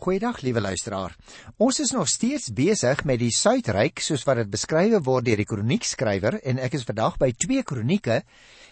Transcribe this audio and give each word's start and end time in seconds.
Goeiedag, 0.00 0.38
liewe 0.40 0.62
luisteraar. 0.64 1.12
Ons 1.60 1.78
is 1.84 1.90
nog 1.92 2.08
steeds 2.08 2.46
besig 2.56 3.02
met 3.04 3.18
die 3.20 3.34
Suidryk 3.36 4.00
soos 4.00 4.22
wat 4.24 4.38
dit 4.40 4.48
beskryf 4.48 4.94
word 5.04 5.26
deur 5.26 5.42
die 5.42 5.44
kroniekskrywer 5.44 6.38
en 6.40 6.62
ek 6.64 6.78
is 6.78 6.86
vandag 6.88 7.18
by 7.20 7.28
2 7.44 7.66
Kronieke, 7.68 8.22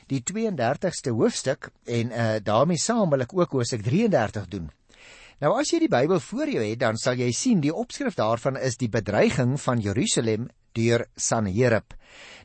die 0.09 0.23
32ste 0.25 1.13
hoofstuk 1.13 1.69
en 1.85 2.17
uh 2.17 2.31
daarmee 2.41 2.81
saam 2.81 3.13
wil 3.13 3.27
ek 3.27 3.37
ook 3.37 3.59
hoofstuk 3.59 3.85
33 3.85 4.49
doen. 4.57 4.73
Nou 5.45 5.53
as 5.61 5.69
jy 5.69 5.83
die 5.85 5.93
Bybel 5.93 6.25
voor 6.31 6.49
jou 6.49 6.65
het, 6.65 6.81
dan 6.81 6.97
sal 6.97 7.21
jy 7.21 7.29
sien 7.37 7.61
die 7.61 7.77
opskrif 7.77 8.17
daarvan 8.17 8.57
is 8.57 8.81
die 8.81 8.89
bedreiging 8.89 9.59
van 9.61 9.85
Jerusalem 9.85 10.49
deur 10.73 11.11
Sanherib. 11.13 11.93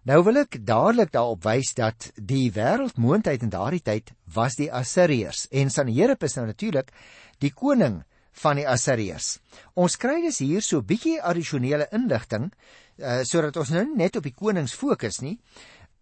Nou 0.04 0.26
wil 0.28 0.44
ek 0.44 0.60
dadelik 0.60 1.16
daarop 1.16 1.46
wys 1.48 1.72
dat 1.80 2.12
die 2.20 2.50
wêreldmoondheid 2.52 3.48
in 3.48 3.56
daardie 3.56 3.86
tyd 3.88 4.12
was 4.36 4.60
die 4.60 4.68
Assiriërs 4.68 5.48
en 5.56 5.72
Sanherib 5.72 6.28
is 6.28 6.36
nou 6.36 6.50
natuurlik 6.52 6.92
die 7.40 7.56
koning 7.56 8.04
van 8.34 8.60
die 8.60 8.68
Assiriërs. 8.68 9.38
Ons 9.74 9.98
kry 9.98 10.22
dus 10.22 10.40
hier 10.40 10.62
so 10.62 10.78
'n 10.80 10.86
bietjie 10.86 11.22
addisionele 11.22 11.88
inligting 11.92 12.52
uh 12.98 13.24
sodat 13.24 13.58
ons 13.58 13.70
nou 13.70 13.86
net 13.96 14.16
op 14.16 14.24
die 14.24 14.34
konings 14.34 14.74
fokus 14.74 15.22
nie. 15.22 15.40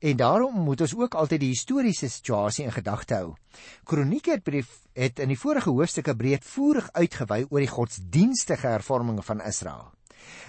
En 0.01 0.17
daarom 0.17 0.55
moet 0.65 0.81
ons 0.81 0.95
ook 0.95 1.13
altyd 1.13 1.39
die 1.39 1.53
historiese 1.53 2.09
situasie 2.09 2.65
in 2.65 2.71
gedagte 2.71 3.15
hou. 3.15 3.35
Kronieke 3.83 4.31
het 4.31 4.43
brief 4.43 4.79
het 4.93 5.19
in 5.19 5.29
die 5.29 5.39
vorige 5.39 5.69
hoofstukke 5.69 6.15
breedvoerig 6.15 6.89
uitgewy 6.91 7.45
oor 7.49 7.59
die 7.59 7.69
godsdienstige 7.69 8.67
hervorminge 8.67 9.21
van 9.21 9.41
Israel. 9.41 9.91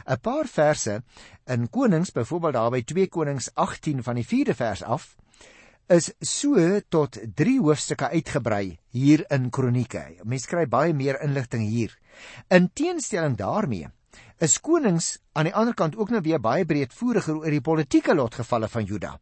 'n 0.07 0.21
Paar 0.21 0.47
verse 0.47 1.03
in 1.47 1.71
Konings, 1.71 2.13
byvoorbeeld 2.13 2.53
daar 2.53 2.71
by 2.71 2.83
2 2.83 3.09
Konings 3.09 3.51
18 3.55 4.03
van 4.03 4.15
die 4.15 4.27
4de 4.27 4.55
vers 4.55 4.83
af, 4.83 5.17
is 5.89 6.13
so 6.21 6.55
tot 6.89 7.19
3 7.37 7.59
hoofstukke 7.61 8.11
uitgebrei 8.13 8.79
hier 8.95 9.25
in 9.35 9.51
Kronieke. 9.51 10.05
Mense 10.25 10.49
kry 10.49 10.67
baie 10.67 10.95
meer 10.95 11.19
inligting 11.25 11.67
hier. 11.69 11.93
In 12.51 12.71
teenstelling 12.75 13.37
daarmee 13.37 13.89
is 14.43 14.59
konings 14.61 15.19
aan 15.39 15.49
die 15.49 15.55
ander 15.55 15.75
kant 15.75 15.97
ook 15.97 16.11
nou 16.11 16.21
weer 16.23 16.41
baie 16.43 16.65
breedvoeriger 16.67 17.39
oor 17.39 17.51
die 17.51 17.65
politieke 17.65 18.15
lotgevalle 18.15 18.69
van 18.69 18.85
Juda. 18.85 19.19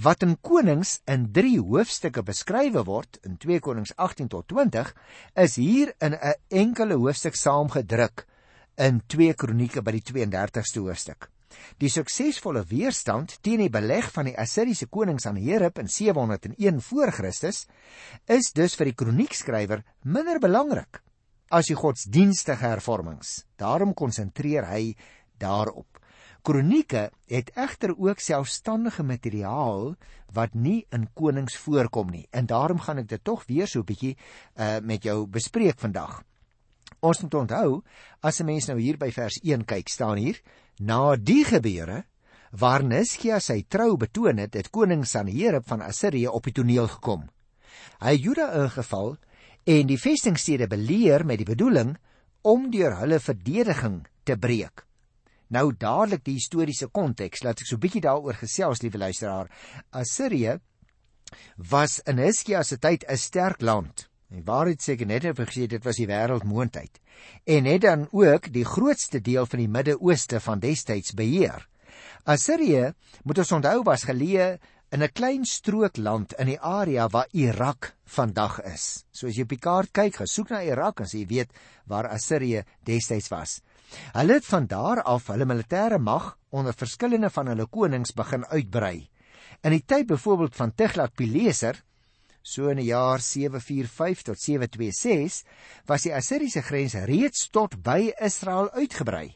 Wat 0.00 0.22
in 0.24 0.38
Konings 0.40 1.00
in 1.04 1.28
3 1.36 1.58
hoofstukke 1.60 2.22
beskrywe 2.24 2.84
word 2.88 3.18
in 3.28 3.36
2 3.36 3.60
Konings 3.60 3.92
18 3.96 4.30
tot 4.32 4.48
20 4.48 4.92
is 5.44 5.56
hier 5.60 5.92
in 6.00 6.14
'n 6.14 6.34
enkele 6.48 6.96
hoofstuk 6.96 7.36
saamgedruk 7.36 8.26
in 8.76 9.02
2 9.06 9.34
Kronieke 9.34 9.82
by 9.82 9.92
die 9.92 10.02
32ste 10.12 10.80
hoofstuk. 10.80 11.30
Die 11.78 11.90
suksesvolle 11.92 12.64
weerstand 12.68 13.38
teen 13.42 13.60
die 13.64 13.72
beleg 13.72 14.10
van 14.14 14.30
die 14.30 14.36
Assiriese 14.38 14.86
konings 14.86 15.26
aan 15.26 15.36
Hereb 15.40 15.78
in 15.78 15.88
701 15.88 16.80
voor 16.88 17.12
Christus 17.12 17.66
is 18.26 18.52
dus 18.52 18.76
vir 18.76 18.90
die 18.90 18.96
kroniekskrywer 18.96 19.84
minder 20.02 20.40
belangrik 20.40 21.02
as 21.50 21.68
die 21.70 21.78
godsdienstige 21.78 22.66
hervormings. 22.66 23.44
Daarom 23.56 23.94
konsentreer 23.94 24.66
hy 24.66 24.96
daarop. 25.38 25.86
Kronieke 26.46 27.10
het 27.26 27.50
egter 27.58 27.92
ook 27.98 28.20
selfstandige 28.22 29.02
materiaal 29.02 29.96
wat 30.34 30.54
nie 30.54 30.86
in 30.94 31.08
konings 31.14 31.56
voorkom 31.58 32.12
nie 32.14 32.26
en 32.30 32.46
daarom 32.46 32.78
gaan 32.82 33.02
ek 33.02 33.08
dit 33.10 33.24
tog 33.24 33.42
weer 33.48 33.66
so 33.66 33.80
'n 33.80 33.88
bietjie 33.88 34.14
uh, 34.14 34.78
met 34.80 35.02
jou 35.02 35.26
bespreek 35.26 35.78
vandag. 35.78 36.22
Ons 37.00 37.20
moet 37.22 37.34
onthou 37.34 37.82
as 38.22 38.40
'n 38.40 38.46
mens 38.46 38.66
nou 38.66 38.78
hier 38.78 38.96
by 38.96 39.10
vers 39.10 39.40
1 39.42 39.64
kyk, 39.64 39.88
staan 39.88 40.16
hier: 40.16 40.40
Na 40.78 41.16
die 41.16 41.44
gebeure 41.44 42.04
waar 42.56 42.84
Niskia 42.84 43.38
sy 43.40 43.62
trou 43.68 43.96
betoon 43.96 44.38
het, 44.40 44.54
het 44.54 44.68
koning 44.72 45.04
Sanherib 45.08 45.66
van 45.68 45.82
Assirië 45.84 46.28
op 46.28 46.44
die 46.44 46.54
toneel 46.56 46.88
gekom. 46.88 47.26
Hy 48.00 48.12
het 48.16 48.24
Juda 48.24 48.50
ingeval 48.62 49.16
en 49.66 49.88
die 49.88 50.00
vestingstede 50.00 50.68
beleer 50.68 51.24
met 51.24 51.40
die 51.40 51.48
bedoeling 51.48 51.96
om 52.44 52.68
deur 52.70 52.96
hulle 53.00 53.20
verdediging 53.20 54.04
te 54.24 54.36
breek. 54.36 54.84
Nou 55.48 55.72
dadelik 55.72 56.24
die 56.26 56.36
historiese 56.36 56.88
konteks, 56.88 57.42
laat 57.42 57.60
ek 57.60 57.66
so 57.66 57.76
'n 57.76 57.80
bietjie 57.80 58.02
daaroor 58.02 58.34
gesels, 58.34 58.82
liewe 58.82 58.98
luisteraar. 58.98 59.48
Assirië 59.92 60.60
was 61.56 62.00
in 62.06 62.16
Niskia 62.16 62.62
se 62.62 62.76
tyd 62.78 63.04
'n 63.08 63.16
sterk 63.16 63.60
land 63.62 64.08
En 64.30 64.42
waarheid 64.44 64.82
sê 64.82 64.96
ek 64.96 65.06
net 65.06 65.22
het 65.22 65.38
gesê 65.38 65.66
dit 65.70 65.84
was 65.84 66.00
die 66.00 66.08
wêreldmoondheid. 66.10 66.98
En 67.46 67.64
het 67.64 67.82
dan 67.82 68.08
ook 68.10 68.50
die 68.52 68.64
grootste 68.64 69.20
deel 69.20 69.46
van 69.46 69.62
die 69.62 69.70
Midde-Ooste 69.70 70.40
van 70.40 70.60
destyds 70.60 71.14
beheer. 71.14 71.68
Assirië, 72.26 72.92
moet 73.22 73.38
ons 73.38 73.52
onthou, 73.52 73.82
was 73.86 74.04
geleë 74.08 74.56
in 74.90 75.02
'n 75.02 75.12
klein 75.12 75.44
strook 75.44 75.96
land 75.96 76.32
in 76.38 76.46
die 76.46 76.60
area 76.60 77.08
waar 77.08 77.28
Irak 77.32 77.94
vandag 78.04 78.60
is. 78.62 79.04
So 79.12 79.26
as 79.26 79.36
jy 79.36 79.42
op 79.42 79.48
die 79.48 79.58
kaart 79.58 79.92
kyk, 79.92 80.16
gesoek 80.16 80.50
na 80.50 80.62
Irak 80.62 81.00
en 81.00 81.06
jy 81.06 81.26
weet 81.26 81.50
waar 81.86 82.08
Assirië 82.08 82.64
destyds 82.84 83.28
was. 83.28 83.60
Hulle 84.12 84.34
het 84.34 84.46
van 84.46 84.66
daar 84.66 85.02
af 85.02 85.26
hulle 85.26 85.44
militêre 85.44 85.98
mag 85.98 86.36
onder 86.50 86.74
verskillende 86.74 87.30
van 87.30 87.46
hulle 87.46 87.66
konings 87.66 88.12
begin 88.12 88.44
uitbrei. 88.46 89.08
In 89.62 89.70
die 89.70 89.84
tyd 89.84 90.06
byvoorbeeld 90.06 90.54
van 90.54 90.74
Tiglat-Pileser 90.74 91.82
So 92.46 92.70
in 92.70 92.78
die 92.78 92.92
jaar 92.92 93.18
745 93.18 94.22
tot 94.28 94.38
726 94.38 95.42
was 95.90 96.04
die 96.06 96.12
Assiriese 96.14 96.62
grens 96.62 96.94
reeds 97.08 97.48
tot 97.50 97.74
by 97.82 98.12
Israel 98.22 98.70
uitgebrei 98.76 99.32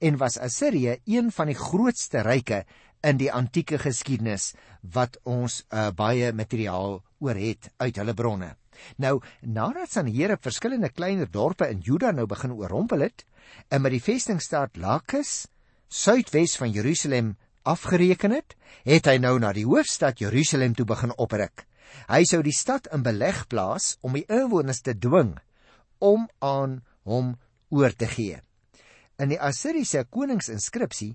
en 0.00 0.16
was 0.16 0.38
Assirië 0.40 0.94
een 1.04 1.28
van 1.34 1.50
die 1.50 1.58
grootste 1.58 2.22
ryke 2.24 2.62
in 3.04 3.18
die 3.20 3.28
antieke 3.28 3.76
geskiedenis 3.82 4.54
wat 4.96 5.18
ons 5.28 5.58
uh, 5.66 5.90
baie 5.92 6.30
materiaal 6.32 7.02
oor 7.20 7.40
het 7.42 7.68
uit 7.84 8.00
hulle 8.00 8.14
bronne. 8.16 8.54
Nou, 8.96 9.18
nadat 9.42 9.92
Sanherib 9.92 10.40
verskillende 10.48 10.88
kleiner 10.88 11.28
dorpe 11.28 11.68
in 11.68 11.84
Juda 11.84 12.14
nou 12.16 12.24
begin 12.30 12.56
oorrompel 12.56 13.04
het 13.10 13.26
en 13.68 13.84
met 13.84 13.92
die 13.92 14.02
vestingstad 14.02 14.80
Lakish 14.80 15.44
suidwes 15.92 16.56
van 16.56 16.72
Jerusalem 16.72 17.34
afgereken 17.68 18.32
het, 18.40 18.56
het 18.88 19.12
hy 19.12 19.18
nou 19.20 19.36
na 19.40 19.52
die 19.52 19.68
hoofstad 19.68 20.24
Jerusalem 20.24 20.72
toe 20.72 20.88
begin 20.88 21.12
opruk. 21.20 21.68
Hy 22.08 22.24
sou 22.24 22.42
die 22.42 22.56
stad 22.56 22.88
in 22.92 23.02
beleg 23.02 23.46
plaas 23.48 23.96
om 24.00 24.12
die 24.12 24.26
inwoners 24.28 24.80
te 24.80 24.94
dwing 24.98 25.36
om 25.98 26.28
aan 26.38 26.82
hom 27.04 27.34
oor 27.70 27.94
te 27.96 28.06
gee. 28.06 28.40
In 29.22 29.30
die 29.30 29.38
Assiriese 29.38 30.02
koningsinskripsie 30.10 31.12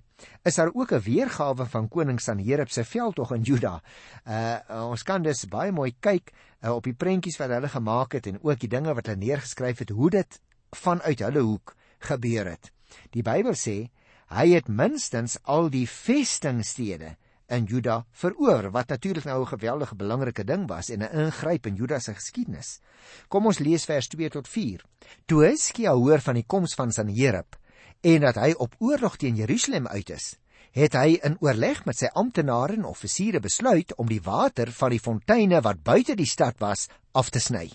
is 0.47 0.55
daar 0.55 0.71
ook 0.71 0.91
'n 0.93 1.03
weergawe 1.03 1.65
van 1.65 1.89
koning 1.89 2.19
Sanherib 2.21 2.69
se 2.71 2.83
veldtog 2.83 3.31
in 3.31 3.41
Juda. 3.41 3.81
Uh 4.25 4.59
ons 4.91 5.03
kan 5.03 5.21
dus 5.21 5.45
baie 5.45 5.71
mooi 5.71 5.95
kyk 5.99 6.31
uh, 6.63 6.75
op 6.75 6.83
die 6.83 6.93
prentjies 6.93 7.37
wat 7.37 7.49
hulle 7.49 7.67
gemaak 7.67 8.13
het 8.13 8.27
en 8.27 8.39
ook 8.41 8.59
die 8.59 8.69
dinge 8.69 8.93
wat 8.93 9.05
hulle 9.05 9.19
neergeskryf 9.19 9.79
het 9.79 9.89
hoe 9.89 10.09
dit 10.09 10.39
vanuit 10.71 11.19
hulle 11.19 11.39
hoek 11.39 11.75
gebeur 11.99 12.45
het. 12.45 12.71
Die 13.11 13.21
Bybel 13.21 13.55
sê 13.55 13.89
hy 14.27 14.47
het 14.53 14.67
minstens 14.67 15.37
al 15.43 15.69
die 15.69 15.87
vestingstede 15.87 17.17
in 17.49 17.65
Juda 17.65 18.05
veroor 18.11 18.71
wat 18.71 18.87
natuurlik 18.87 19.25
nou 19.25 19.41
'n 19.41 19.47
geweldige 19.47 19.95
belangrike 19.95 20.43
ding 20.43 20.67
was 20.67 20.89
en 20.89 21.01
'n 21.03 21.15
ingryp 21.25 21.65
in 21.65 21.75
Juda 21.75 21.99
se 21.99 22.13
geskiedenis. 22.13 22.79
Kom 23.27 23.45
ons 23.45 23.59
lees 23.59 23.85
vers 23.85 24.07
2 24.07 24.29
tot 24.29 24.47
4. 24.47 24.85
Toe 25.25 25.45
Hiskia 25.45 25.93
hoor 25.93 26.19
van 26.19 26.33
die 26.33 26.45
koms 26.47 26.73
van 26.73 26.91
Sanherib 26.91 27.55
en 28.01 28.21
dat 28.21 28.35
hy 28.35 28.53
op 28.57 28.75
oorlog 28.77 29.17
teen 29.17 29.35
Jerusalem 29.35 29.87
uit 29.87 30.09
is, 30.09 30.35
het 30.71 30.93
hy 30.93 31.19
in 31.23 31.37
oorleg 31.39 31.85
met 31.85 31.97
sy 31.97 32.09
amptenare 32.13 32.73
en 32.73 32.85
offisiere 32.85 33.39
besluit 33.39 33.95
om 33.95 34.07
die 34.07 34.21
water 34.21 34.71
van 34.71 34.89
die 34.89 34.99
fonteine 34.99 35.61
wat 35.61 35.83
buite 35.83 36.15
die 36.15 36.29
stad 36.29 36.59
was 36.59 36.87
af 37.11 37.29
te 37.29 37.39
sny. 37.39 37.69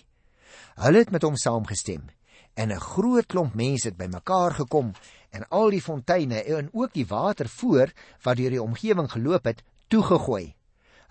Hulle 0.75 0.97
het 1.03 1.11
met 1.11 1.23
hom 1.23 1.35
saamgestem 1.35 2.09
en 2.55 2.71
'n 2.71 2.79
groot 2.79 3.25
klomp 3.27 3.53
mense 3.53 3.87
het 3.87 3.97
bymekaar 3.97 4.53
gekom 4.53 4.93
en 5.35 5.47
al 5.51 5.73
die 5.75 5.83
fonteine 5.83 6.41
en 6.57 6.69
ook 6.73 6.93
die 6.95 7.07
water 7.09 7.49
voor 7.59 7.91
wat 8.23 8.39
deur 8.39 8.55
die 8.55 8.63
omgewing 8.63 9.09
geloop 9.11 9.49
het, 9.51 9.63
toegegooi. 9.91 10.55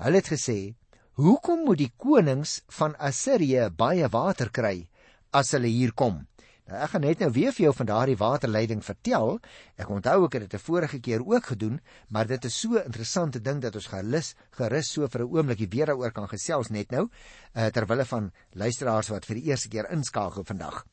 Hulle 0.01 0.21
het 0.21 0.33
gesê: 0.33 0.75
"Hoekom 1.21 1.65
moet 1.65 1.79
die 1.79 1.93
konings 1.97 2.63
van 2.79 2.97
Assirië 2.97 3.71
baie 3.71 4.09
water 4.09 4.51
kry 4.51 4.89
as 5.31 5.53
hulle 5.53 5.69
hier 5.69 5.93
kom?" 5.93 6.25
Nou 6.65 6.79
ek 6.81 6.95
gaan 6.95 7.03
net 7.05 7.21
nou 7.21 7.29
weer 7.29 7.53
vir 7.53 7.65
jou 7.67 7.73
van 7.77 7.87
daardie 7.87 8.17
waterleiding 8.17 8.81
vertel. 8.85 9.35
Ek 9.77 9.91
onthou 9.93 10.25
ek 10.25 10.33
het 10.33 10.45
dit 10.47 10.55
'n 10.55 10.65
vorige 10.65 10.99
keer 10.99 11.21
ook 11.21 11.45
gedoen, 11.53 11.81
maar 12.09 12.27
dit 12.27 12.45
is 12.45 12.61
so 12.61 12.79
'n 12.79 12.87
interessante 12.87 13.41
ding 13.41 13.61
dat 13.61 13.75
ons 13.75 13.87
gerus 13.87 14.35
gerus 14.51 14.93
so 14.93 15.07
vir 15.07 15.21
'n 15.21 15.29
oombliekie 15.29 15.69
weer 15.69 15.87
daaroor 15.87 16.13
kan 16.13 16.29
gesels 16.29 16.71
net 16.71 16.91
nou, 16.91 17.11
uh, 17.55 17.67
ter 17.67 17.87
wille 17.87 18.05
van 18.05 18.33
luisteraars 18.53 19.09
wat 19.09 19.27
vir 19.27 19.35
die 19.35 19.45
eerste 19.45 19.69
keer 19.69 19.91
inskakel 19.91 20.45
vandag. 20.45 20.87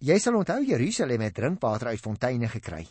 Jy 0.00 0.14
sal 0.16 0.38
onthou 0.38 0.62
Jerusalem 0.64 1.20
het 1.26 1.34
drinkwater 1.36 1.90
uit 1.92 2.00
fonteine 2.00 2.48
gekry. 2.48 2.86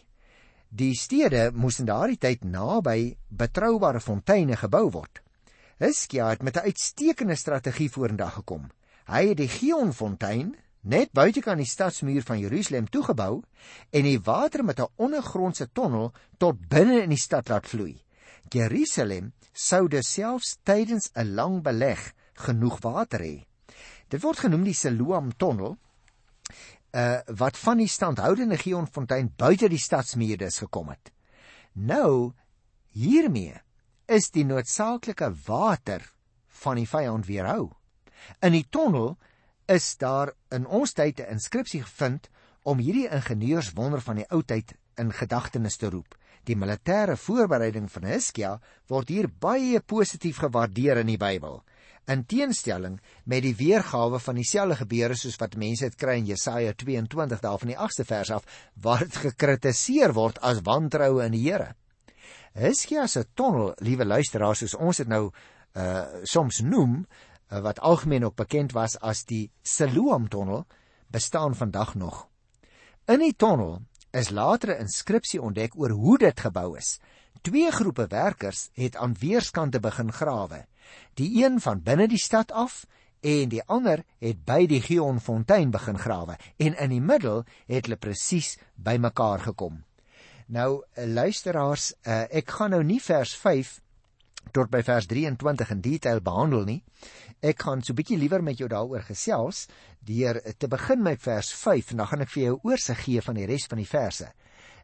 Die 0.70 0.94
stede 0.94 1.48
moes 1.58 1.80
in 1.82 1.88
daardie 1.90 2.20
tyd 2.22 2.44
naby 2.46 3.16
betroubare 3.34 3.98
fonteine 3.98 4.54
gebou 4.54 4.84
word. 4.94 5.24
Hiskia 5.82 6.28
het 6.30 6.44
met 6.46 6.58
'n 6.58 6.70
uitstekende 6.70 7.36
strategie 7.36 7.90
vorendag 7.90 8.34
gekom. 8.34 8.70
Hy 9.08 9.30
het 9.30 9.38
die 9.38 9.48
Gionfontein 9.48 10.56
net 10.82 11.12
buitekant 11.12 11.58
die 11.58 11.66
stadsmuur 11.66 12.22
van 12.22 12.40
Jerusalem 12.40 12.86
toegebou 12.86 13.42
en 13.90 14.04
die 14.04 14.20
water 14.20 14.64
met 14.64 14.80
'n 14.80 14.94
ondergrondse 14.96 15.72
tonnel 15.74 16.14
tot 16.38 16.68
binne 16.68 17.02
in 17.02 17.10
die 17.10 17.18
stad 17.18 17.50
laat 17.50 17.68
vloei. 17.68 17.98
Jerusalem 18.50 19.34
sou 19.54 19.88
dus 19.88 20.14
selfs 20.14 20.58
tydens 20.64 21.10
'n 21.16 21.34
lang 21.34 21.64
beleg 21.64 22.14
genoeg 22.34 22.80
water 22.82 23.20
hê. 23.20 23.46
Dit 24.08 24.22
word 24.22 24.40
genoem 24.40 24.64
die 24.64 24.74
Siloam 24.74 25.36
tonnel 25.38 25.78
uh 26.92 27.22
wat 27.38 27.58
van 27.58 27.78
die 27.78 27.88
standhoudende 27.88 28.58
Gionfontein 28.58 29.34
buite 29.38 29.70
die 29.70 29.82
stadsmuurdes 29.82 30.60
gekom 30.66 30.90
het. 30.90 31.12
Nou 31.74 32.34
hiermee 32.92 33.60
is 34.08 34.32
die 34.34 34.46
noodsaaklike 34.46 35.30
water 35.46 36.02
van 36.64 36.80
die 36.82 36.88
vyand 36.90 37.28
weerhou. 37.28 37.70
In 38.42 38.56
die 38.58 38.66
tonnel 38.70 39.18
is 39.70 39.96
daar 40.02 40.34
in 40.52 40.66
ons 40.66 40.94
tyd 40.94 41.20
'n 41.20 41.38
inskripsie 41.38 41.84
gevind 41.84 42.30
om 42.64 42.78
hierdie 42.78 43.10
ingenieurswonder 43.10 44.02
van 44.02 44.16
die 44.16 44.30
ou 44.30 44.42
tyd 44.44 44.74
in 44.98 45.14
gedagtenis 45.14 45.78
te 45.78 45.90
roep. 45.90 46.16
Die 46.44 46.56
militêre 46.56 47.16
voorbereiding 47.18 47.92
van 47.92 48.04
Hiskia 48.04 48.60
word 48.88 49.10
hier 49.10 49.28
baie 49.28 49.80
positief 49.80 50.38
gewaardeer 50.38 50.98
in 50.98 51.08
die 51.08 51.18
Bybel 51.18 51.64
in 52.10 52.24
teenstelling 52.26 52.98
met 53.30 53.44
die 53.46 53.56
weergawe 53.56 54.20
van 54.20 54.40
dieselfde 54.40 54.80
gebeure 54.82 55.18
soos 55.18 55.38
wat 55.42 55.58
mense 55.62 55.86
dit 55.86 55.98
kry 56.00 56.18
in 56.20 56.30
Jesaja 56.30 56.74
22 56.74 57.44
daarvan 57.44 57.74
die 57.74 57.78
8ste 57.78 58.06
vers 58.10 58.32
af 58.40 58.48
waar 58.82 59.06
dit 59.06 59.20
gekritiseer 59.28 60.16
word 60.18 60.42
as 60.42 60.64
wantroue 60.66 61.26
in 61.26 61.38
die 61.38 61.46
Here. 61.46 61.74
Hiskia 62.58 63.06
se 63.08 63.26
tonnel, 63.38 63.76
liewe 63.86 64.06
luisteraars, 64.06 64.64
soos 64.66 64.76
ons 64.76 65.04
dit 65.04 65.10
nou 65.10 65.30
uh 65.78 66.26
soms 66.26 66.64
noem, 66.66 67.04
uh, 67.52 67.60
wat 67.62 67.80
algemeen 67.86 68.26
ook 68.26 68.36
bekend 68.36 68.74
was 68.74 68.98
as 69.06 69.22
die 69.30 69.52
Siloam 69.62 70.28
tonnel, 70.30 70.66
bestaan 71.14 71.56
vandag 71.56 71.94
nog. 71.96 72.26
In 73.06 73.22
die 73.22 73.36
tonnel 73.36 73.82
is 74.12 74.30
later 74.30 74.74
'n 74.74 74.82
inskripsie 74.86 75.42
ontdek 75.42 75.78
oor 75.78 75.90
hoe 75.90 76.18
dit 76.18 76.40
gebou 76.40 76.78
is. 76.78 77.00
Twee 77.42 77.72
groepe 77.72 78.08
werkers 78.08 78.70
het 78.74 78.96
aan 78.96 79.16
weerskante 79.20 79.80
begin 79.80 80.12
grawe. 80.12 80.66
Die 81.14 81.44
een 81.44 81.60
van 81.60 81.84
binne 81.84 82.08
die 82.08 82.22
stad 82.22 82.52
af 82.52 82.86
en 83.22 83.50
die 83.50 83.64
ander 83.68 84.04
het 84.24 84.46
by 84.46 84.66
die 84.68 84.82
Gionfontein 84.82 85.72
begin 85.72 85.98
grawe 86.00 86.38
en 86.58 86.76
in 86.76 86.90
die 86.90 87.04
middel 87.04 87.44
het 87.68 87.86
hulle 87.88 88.00
presies 88.00 88.58
bymekaar 88.76 89.44
gekom. 89.50 89.84
Nou 90.50 90.82
luisteraars, 90.96 91.92
uh, 92.08 92.24
ek 92.32 92.50
gaan 92.58 92.74
nou 92.74 92.84
nie 92.84 93.02
vers 93.04 93.36
5 93.38 93.76
tot 94.56 94.72
by 94.72 94.82
vers 94.86 95.06
23 95.06 95.74
in 95.76 95.82
detail 95.86 96.22
behandel 96.26 96.66
nie. 96.66 96.80
Ek 97.40 97.62
gaan 97.62 97.84
so 97.84 97.94
'n 97.94 97.96
bietjie 97.96 98.18
liewer 98.18 98.44
met 98.44 98.58
jou 98.58 98.68
daaroor 98.68 99.04
gesels 99.04 99.68
deur 100.00 100.42
te 100.58 100.68
begin 100.68 101.04
met 101.04 101.22
vers 101.22 101.54
5 101.54 101.92
en 101.92 101.98
dan 101.98 102.08
gaan 102.08 102.22
ek 102.22 102.30
vir 102.30 102.44
jou 102.44 102.60
oorsig 102.64 103.04
gee 103.04 103.22
van 103.22 103.36
die 103.36 103.46
res 103.46 103.68
van 103.68 103.78
die 103.78 103.88
verse. 103.88 104.32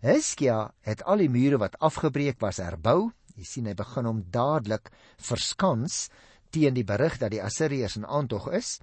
Hiskia 0.02 0.74
het 0.81 1.04
al 1.04 1.18
die 1.18 1.30
mure 1.30 1.57
wat 1.57 1.80
afgebreek 1.80 2.40
was 2.40 2.57
herbou. 2.57 3.12
Jy 3.36 3.44
sien 3.44 3.66
hy 3.68 3.74
begin 3.74 4.06
om 4.06 4.24
dadelik 4.32 4.92
verskans 5.18 6.10
teen 6.52 6.74
die 6.74 6.88
berig 6.88 7.18
dat 7.20 7.32
die 7.32 7.44
Assiriërs 7.44 7.98
in 8.00 8.06
aantog 8.06 8.48
is. 8.56 8.80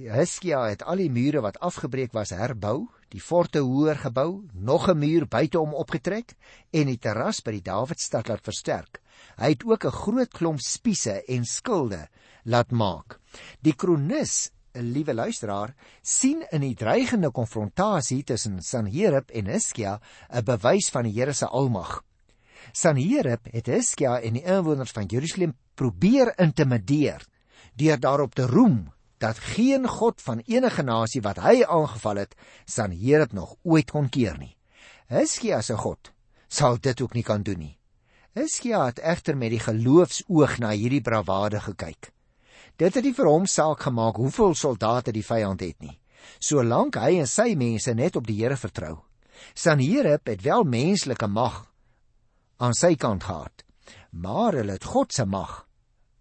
Hiskia 0.00 0.62
het 0.70 0.82
al 0.88 1.02
die 1.02 1.10
mure 1.12 1.42
wat 1.44 1.58
afgebreek 1.60 2.14
was 2.16 2.30
herbou, 2.32 2.88
die 3.12 3.20
forte 3.20 3.60
hoër 3.60 3.98
gebou, 4.06 4.48
nog 4.54 4.88
'n 4.88 4.98
muur 4.98 5.26
buite 5.28 5.58
hom 5.58 5.74
opgetrek 5.74 6.32
en 6.72 6.86
die 6.86 6.98
terras 6.98 7.42
by 7.42 7.52
die 7.52 7.62
Dawidstad 7.62 8.28
laat 8.28 8.44
versterk. 8.44 9.02
Hy 9.36 9.50
het 9.50 9.64
ook 9.64 9.84
'n 9.84 9.90
groot 9.90 10.32
klomp 10.32 10.60
spiese 10.60 11.22
en 11.28 11.44
skilde 11.44 12.08
laat 12.44 12.70
maak. 12.70 13.20
Die 13.60 13.74
kronikus 13.74 14.50
'n 14.74 14.92
liewe 14.92 15.14
luisteraar, 15.14 15.74
sien 16.02 16.42
in 16.50 16.60
die 16.60 16.74
dreigende 16.74 17.30
konfrontasie 17.30 18.24
tussen 18.24 18.62
Sanherib 18.62 19.30
en 19.30 19.46
Hiskia 19.46 20.00
'n 20.30 20.44
bewys 20.44 20.90
van 20.90 21.04
die 21.04 21.12
Here 21.12 21.32
se 21.32 21.46
almag. 21.46 22.02
Sanherib 22.72 23.50
het 23.52 23.66
Hiskia 23.66 24.20
en 24.20 24.38
die 24.38 24.44
inwoners 24.46 24.94
van 24.94 25.10
Jerusalem 25.10 25.56
probeer 25.74 26.32
intimideer 26.38 27.26
deur 27.74 28.00
daarop 28.00 28.34
te 28.34 28.46
roem 28.46 28.92
dat 29.22 29.38
geen 29.38 29.86
god 29.88 30.20
van 30.22 30.42
enige 30.46 30.82
nasie 30.82 31.22
wat 31.22 31.38
hy 31.42 31.62
aangeval 31.62 32.16
het, 32.24 32.34
Sanherib 32.66 33.32
nog 33.32 33.54
ooit 33.62 33.90
kon 33.90 34.08
keer 34.08 34.38
nie. 34.38 34.56
Hiskia 35.08 35.62
se 35.62 35.76
god 35.76 36.12
sal 36.52 36.76
dit 36.80 37.00
ook 37.00 37.14
nie 37.16 37.24
kan 37.24 37.42
doen 37.42 37.58
nie. 37.58 37.76
Hiskia 38.36 38.84
het 38.86 39.00
egter 39.00 39.36
met 39.36 39.52
die 39.52 39.60
geloofsoog 39.60 40.58
na 40.60 40.72
hierdie 40.76 41.02
bravade 41.04 41.60
gekyk. 41.60 42.10
Dit 42.76 42.96
het 42.96 43.04
nie 43.04 43.14
vir 43.16 43.28
hom 43.28 43.46
saak 43.48 43.84
gemaak 43.86 44.20
hoeveel 44.20 44.54
soldate 44.56 45.12
die 45.12 45.24
vyand 45.24 45.60
het 45.64 45.78
nie, 45.80 45.98
solank 46.40 46.96
hy 47.00 47.18
en 47.22 47.28
sy 47.28 47.52
mense 47.56 47.92
net 47.94 48.16
op 48.16 48.28
die 48.28 48.38
Here 48.40 48.56
vertrou. 48.56 48.98
Sanherib 49.54 50.28
het 50.28 50.44
wel 50.44 50.64
menslike 50.64 51.28
mag 51.28 51.64
aan 52.62 52.76
sy 52.78 52.94
kant 52.94 53.26
gehad, 53.26 53.64
maar 54.14 54.54
hulle 54.54 54.76
het 54.78 54.86
God 54.86 55.12
se 55.14 55.26
mag 55.26 55.64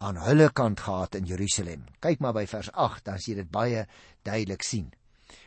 aan 0.02 0.18
hulle 0.26 0.50
kant 0.58 0.82
gehad 0.82 1.16
in 1.20 1.28
Jerusalem. 1.30 1.86
Kyk 2.02 2.24
maar 2.24 2.34
by 2.34 2.48
vers 2.50 2.72
8, 2.74 3.06
dan 3.06 3.22
sien 3.22 3.36
jy 3.36 3.44
dit 3.44 3.52
baie 3.54 3.86
duidelik 4.26 4.66
sien. 4.66 4.90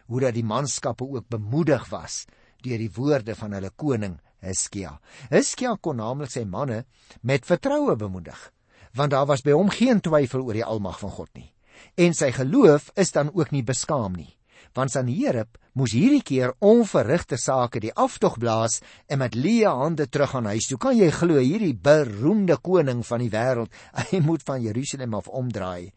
Hoe 0.07 0.23
dat 0.23 0.37
die 0.37 0.47
manskappe 0.47 1.05
ook 1.05 1.27
bemoedig 1.33 1.89
was 1.91 2.23
deur 2.65 2.81
die 2.81 2.93
woorde 2.95 3.35
van 3.37 3.59
hulle 3.59 3.75
koning 3.77 4.21
Hiskia. 4.45 4.95
Hiskia 5.33 5.75
kon 5.81 5.99
naamlik 5.99 6.31
sy 6.33 6.45
manne 6.49 6.85
met 7.23 7.49
vertroue 7.49 7.97
bemoedig 7.97 8.51
want 8.95 9.11
daar 9.11 9.27
was 9.27 9.43
by 9.43 9.55
hom 9.55 9.71
geen 9.75 10.01
twyfel 10.01 10.45
oor 10.47 10.55
die 10.55 10.65
almag 10.65 11.01
van 11.03 11.11
God 11.11 11.31
nie. 11.35 11.51
En 11.99 12.15
sy 12.15 12.31
geloof 12.35 12.91
is 13.01 13.13
dan 13.15 13.33
ook 13.35 13.51
nie 13.51 13.65
beskaam 13.67 14.15
nie, 14.15 14.31
want 14.75 14.93
Sanherib 14.93 15.59
moes 15.79 15.95
hierdie 15.95 16.23
keer 16.23 16.55
onverrigte 16.63 17.39
sake 17.41 17.83
die 17.83 17.93
aftog 17.95 18.39
blaas 18.43 18.81
en 19.11 19.21
met 19.23 19.37
leë 19.39 19.71
hande 19.71 20.07
terug 20.07 20.37
aan 20.39 20.51
huis 20.53 20.69
toe. 20.71 20.79
Kan 20.79 20.99
jy 20.99 21.11
glo 21.15 21.39
hierdie 21.39 21.75
beroemde 21.75 22.59
koning 22.63 23.03
van 23.07 23.23
die 23.25 23.31
wêreld, 23.33 23.73
hy 24.11 24.23
moet 24.23 24.43
van 24.47 24.63
Jerusalem 24.63 25.15
af 25.19 25.31
omdraai. 25.31 25.93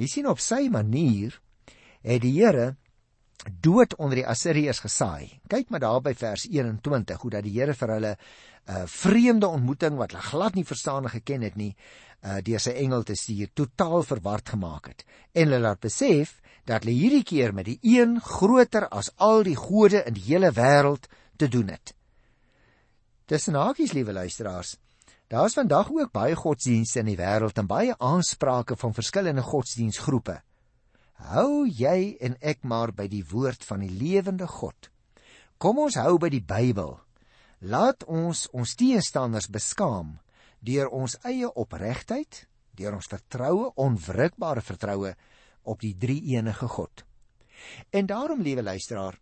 Jy 0.00 0.08
sien 0.08 0.28
op 0.28 0.40
sy 0.40 0.68
manier 0.72 1.36
het 2.02 2.22
die 2.24 2.32
Here 2.38 2.74
dood 3.60 3.96
onder 3.96 4.20
die 4.20 4.26
Assiriërs 4.26 4.82
gesaai. 4.84 5.40
Kyk 5.50 5.70
maar 5.70 5.82
daar 5.82 6.00
by 6.02 6.14
vers 6.14 6.46
21 6.48 7.20
hoe 7.20 7.30
dat 7.30 7.44
die 7.46 7.54
Here 7.58 7.74
vir 7.74 7.94
hulle 7.96 8.16
'n 8.16 8.70
uh, 8.70 8.86
vreemde 8.86 9.46
ontmoeting 9.46 9.96
wat 9.98 10.12
hulle 10.12 10.22
glad 10.22 10.54
nie 10.54 10.64
verstaan 10.64 11.02
en 11.02 11.10
geken 11.10 11.42
het 11.42 11.56
nie, 11.56 11.74
uh, 12.22 12.38
deur 12.42 12.60
sy 12.60 12.70
engel 12.70 13.02
te 13.02 13.14
stuur, 13.14 13.50
totaal 13.54 14.02
verward 14.02 14.48
gemaak 14.48 14.86
het. 14.86 15.04
En 15.32 15.48
hulle 15.48 15.58
laat 15.58 15.80
besef 15.80 16.40
dat 16.64 16.84
hulle 16.84 16.94
hierdie 16.94 17.24
keer 17.26 17.54
met 17.54 17.66
die 17.66 17.78
een 17.82 18.20
groter 18.20 18.88
as 18.88 19.10
al 19.16 19.42
die 19.42 19.56
gode 19.56 20.04
in 20.06 20.14
die 20.14 20.28
hele 20.28 20.52
wêreld 20.52 21.08
te 21.36 21.48
doen 21.48 21.68
het. 21.68 21.94
Tussen 23.26 23.54
hakies, 23.54 23.92
liewe 23.92 24.12
luisteraars, 24.12 24.76
daar's 25.26 25.54
vandag 25.54 25.90
ook 25.90 26.12
baie 26.12 26.36
godsdienste 26.36 27.00
in 27.00 27.06
die 27.06 27.18
wêreld 27.18 27.58
en 27.58 27.66
baie 27.66 27.94
aansprake 27.98 28.76
van 28.76 28.94
verskillende 28.94 29.42
godsdienstgroepe. 29.42 30.42
Hou 31.30 31.66
jy 31.70 32.16
en 32.20 32.34
ek 32.42 32.64
maar 32.66 32.90
by 32.90 33.06
die 33.06 33.22
woord 33.30 33.62
van 33.64 33.84
die 33.84 33.92
lewende 33.94 34.48
God. 34.50 34.90
Kom 35.62 35.78
ons 35.78 35.94
hou 36.00 36.18
by 36.18 36.32
die 36.32 36.42
Bybel. 36.42 36.96
Laat 37.62 38.02
ons 38.10 38.48
ons 38.50 38.74
teenstanders 38.74 39.46
beskaam 39.46 40.16
deur 40.62 40.90
ons 40.94 41.14
eie 41.26 41.48
opregtheid, 41.58 42.44
deur 42.78 42.96
ons 42.96 43.10
vertroue, 43.10 43.70
onwrikbare 43.78 44.62
vertroue 44.62 45.14
op 45.62 45.82
die 45.82 45.94
drie-enige 45.98 46.68
God. 46.70 47.04
En 47.90 48.06
daarom, 48.06 48.42
liewe 48.42 48.62
luisteraar, 48.62 49.18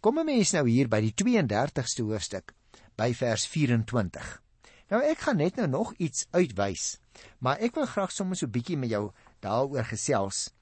kom 0.00 0.18
'n 0.18 0.26
mens 0.26 0.52
nou 0.52 0.68
hier 0.68 0.88
by 0.88 1.00
die 1.00 1.14
32ste 1.14 2.02
hoofstuk 2.02 2.54
by 2.96 3.12
vers 3.14 3.46
24. 3.46 4.42
Nou 4.90 5.02
ek 5.02 5.18
gaan 5.18 5.36
net 5.36 5.56
nou 5.56 5.66
nog 5.66 5.94
iets 5.98 6.26
uitwys, 6.30 6.98
maar 7.38 7.58
ek 7.58 7.74
wil 7.74 7.86
graag 7.86 8.12
sommer 8.12 8.36
so 8.36 8.46
'n 8.46 8.50
bietjie 8.50 8.76
met 8.76 8.90
jou 8.90 9.12
daaroor 9.40 9.84
gesels 9.84 10.53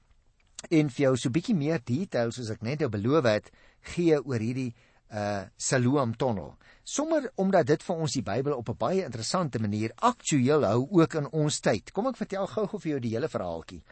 en 0.69 0.89
vir 0.89 1.03
jou 1.03 1.13
so 1.17 1.29
bietjie 1.29 1.55
meer 1.55 1.79
details 1.83 2.35
soos 2.35 2.49
ek 2.49 2.61
net 2.61 2.79
nou 2.79 2.89
beloof 2.89 3.25
het 3.25 3.51
gee 3.93 4.19
oor 4.19 4.39
hierdie 4.39 4.73
uh 5.13 5.43
Siloam 5.57 6.15
tonnel. 6.17 6.55
Sommige 6.83 7.31
omdat 7.35 7.67
dit 7.67 7.83
vir 7.83 7.95
ons 7.95 8.13
die 8.17 8.23
Bybel 8.23 8.55
op 8.55 8.69
'n 8.69 8.77
baie 8.77 9.03
interessante 9.03 9.59
manier 9.59 9.91
aktueel 9.95 10.65
hou 10.65 10.87
ook 10.91 11.13
in 11.13 11.29
ons 11.31 11.59
tyd. 11.59 11.91
Kom 11.91 12.07
ek 12.07 12.17
vertel 12.17 12.47
gou-gou 12.47 12.79
vir 12.79 12.91
jou 12.91 12.99
die 12.99 13.13
hele 13.13 13.29
verhaaltjie. 13.29 13.83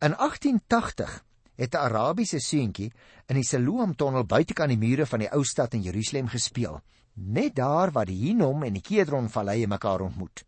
In 0.00 0.14
1880 0.14 1.24
het 1.56 1.74
'n 1.74 1.76
Arabiese 1.76 2.40
seentjie 2.40 2.92
in 3.26 3.34
die 3.34 3.44
Siloam 3.44 3.94
tonnel 3.96 4.24
buitekant 4.24 4.68
die 4.68 4.78
mure 4.78 5.06
van 5.06 5.18
die 5.18 5.32
ou 5.32 5.44
stad 5.44 5.74
in 5.74 5.82
Jerusalem 5.82 6.28
gespeel, 6.28 6.80
net 7.14 7.54
daar 7.54 7.90
waar 7.92 8.06
die 8.06 8.26
Hinnom 8.26 8.62
en 8.62 8.72
die 8.72 8.82
Kedron 8.82 9.28
valleie 9.28 9.66
mekaar 9.66 10.00
ontmoet. 10.00 10.44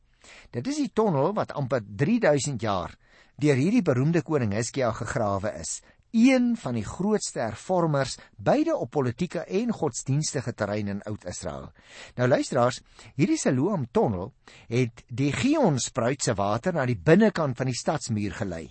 Dit 0.51 0.67
is 0.67 0.77
die 0.77 0.93
tonnel 0.93 1.35
wat 1.35 1.53
amper 1.53 1.83
3000 1.87 2.61
jaar 2.61 2.97
deur 3.41 3.57
hierdie 3.57 3.85
beroemde 3.85 4.21
koning 4.27 4.53
Hiskia 4.53 4.91
gegrawe 4.93 5.55
is, 5.61 5.81
een 6.11 6.57
van 6.59 6.75
die 6.75 6.85
grootste 6.85 7.41
hervormers 7.41 8.17
beide 8.37 8.75
op 8.77 8.91
politieke 8.91 9.45
en 9.47 9.73
godsdienstige 9.73 10.53
terrein 10.55 10.89
in 10.89 11.03
Oud-Israel. 11.07 11.71
Nou 12.19 12.29
luisteraars, 12.29 12.81
hierdie 13.15 13.39
Siloam 13.39 13.87
tonnel 13.93 14.33
het 14.69 15.05
die 15.09 15.31
Gionspruit 15.33 16.23
se 16.23 16.35
water 16.35 16.75
na 16.75 16.85
die 16.87 16.99
binnekant 16.99 17.57
van 17.57 17.71
die 17.71 17.79
stadsmuur 17.79 18.37
gelei. 18.43 18.67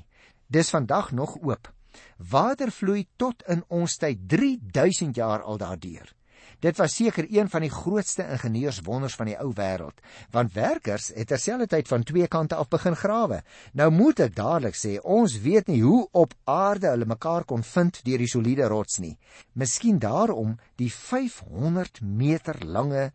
Dis 0.47 0.69
vandag 0.75 1.11
nog 1.11 1.38
oop. 1.41 1.71
Water 2.17 2.71
vloei 2.71 3.07
tot 3.17 3.43
in 3.47 3.63
ons 3.67 3.97
tyd 3.97 4.27
3000 4.27 5.15
jaar 5.15 5.41
al 5.41 5.57
daardeur. 5.57 6.18
Dit 6.60 6.78
was 6.78 6.96
seker 6.96 7.25
een 7.32 7.50
van 7.50 7.63
die 7.63 7.72
grootste 7.72 8.25
ingenieurswonders 8.28 9.16
van 9.16 9.30
die 9.32 9.38
ou 9.39 9.51
wêreld, 9.56 10.01
want 10.32 10.54
werkers 10.54 11.12
het 11.16 11.30
terselfdertyd 11.32 11.88
van 11.88 12.04
twee 12.04 12.28
kante 12.28 12.56
af 12.56 12.68
begin 12.68 12.98
grawe. 13.00 13.42
Nou 13.74 13.92
moet 13.96 14.20
ek 14.28 14.36
dadelik 14.36 14.75
sê, 14.75 14.98
ons 15.00 15.38
weet 15.39 15.72
nie 15.72 15.82
hoe 15.84 16.08
op 16.12 16.36
aarde 16.44 16.92
hulle 16.92 17.08
mekaar 17.08 17.48
kon 17.48 17.63
vind 17.63 18.01
deur 18.04 18.20
die 18.20 18.28
soliede 18.28 18.68
rots 18.68 19.00
nie. 19.00 19.16
Miskien 19.54 20.01
daarom 20.04 20.58
die 20.75 20.92
500 20.92 22.01
meter 22.04 22.60
lange 22.66 23.12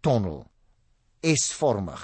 tonnel 0.00 0.42
S-vormig. 1.22 2.02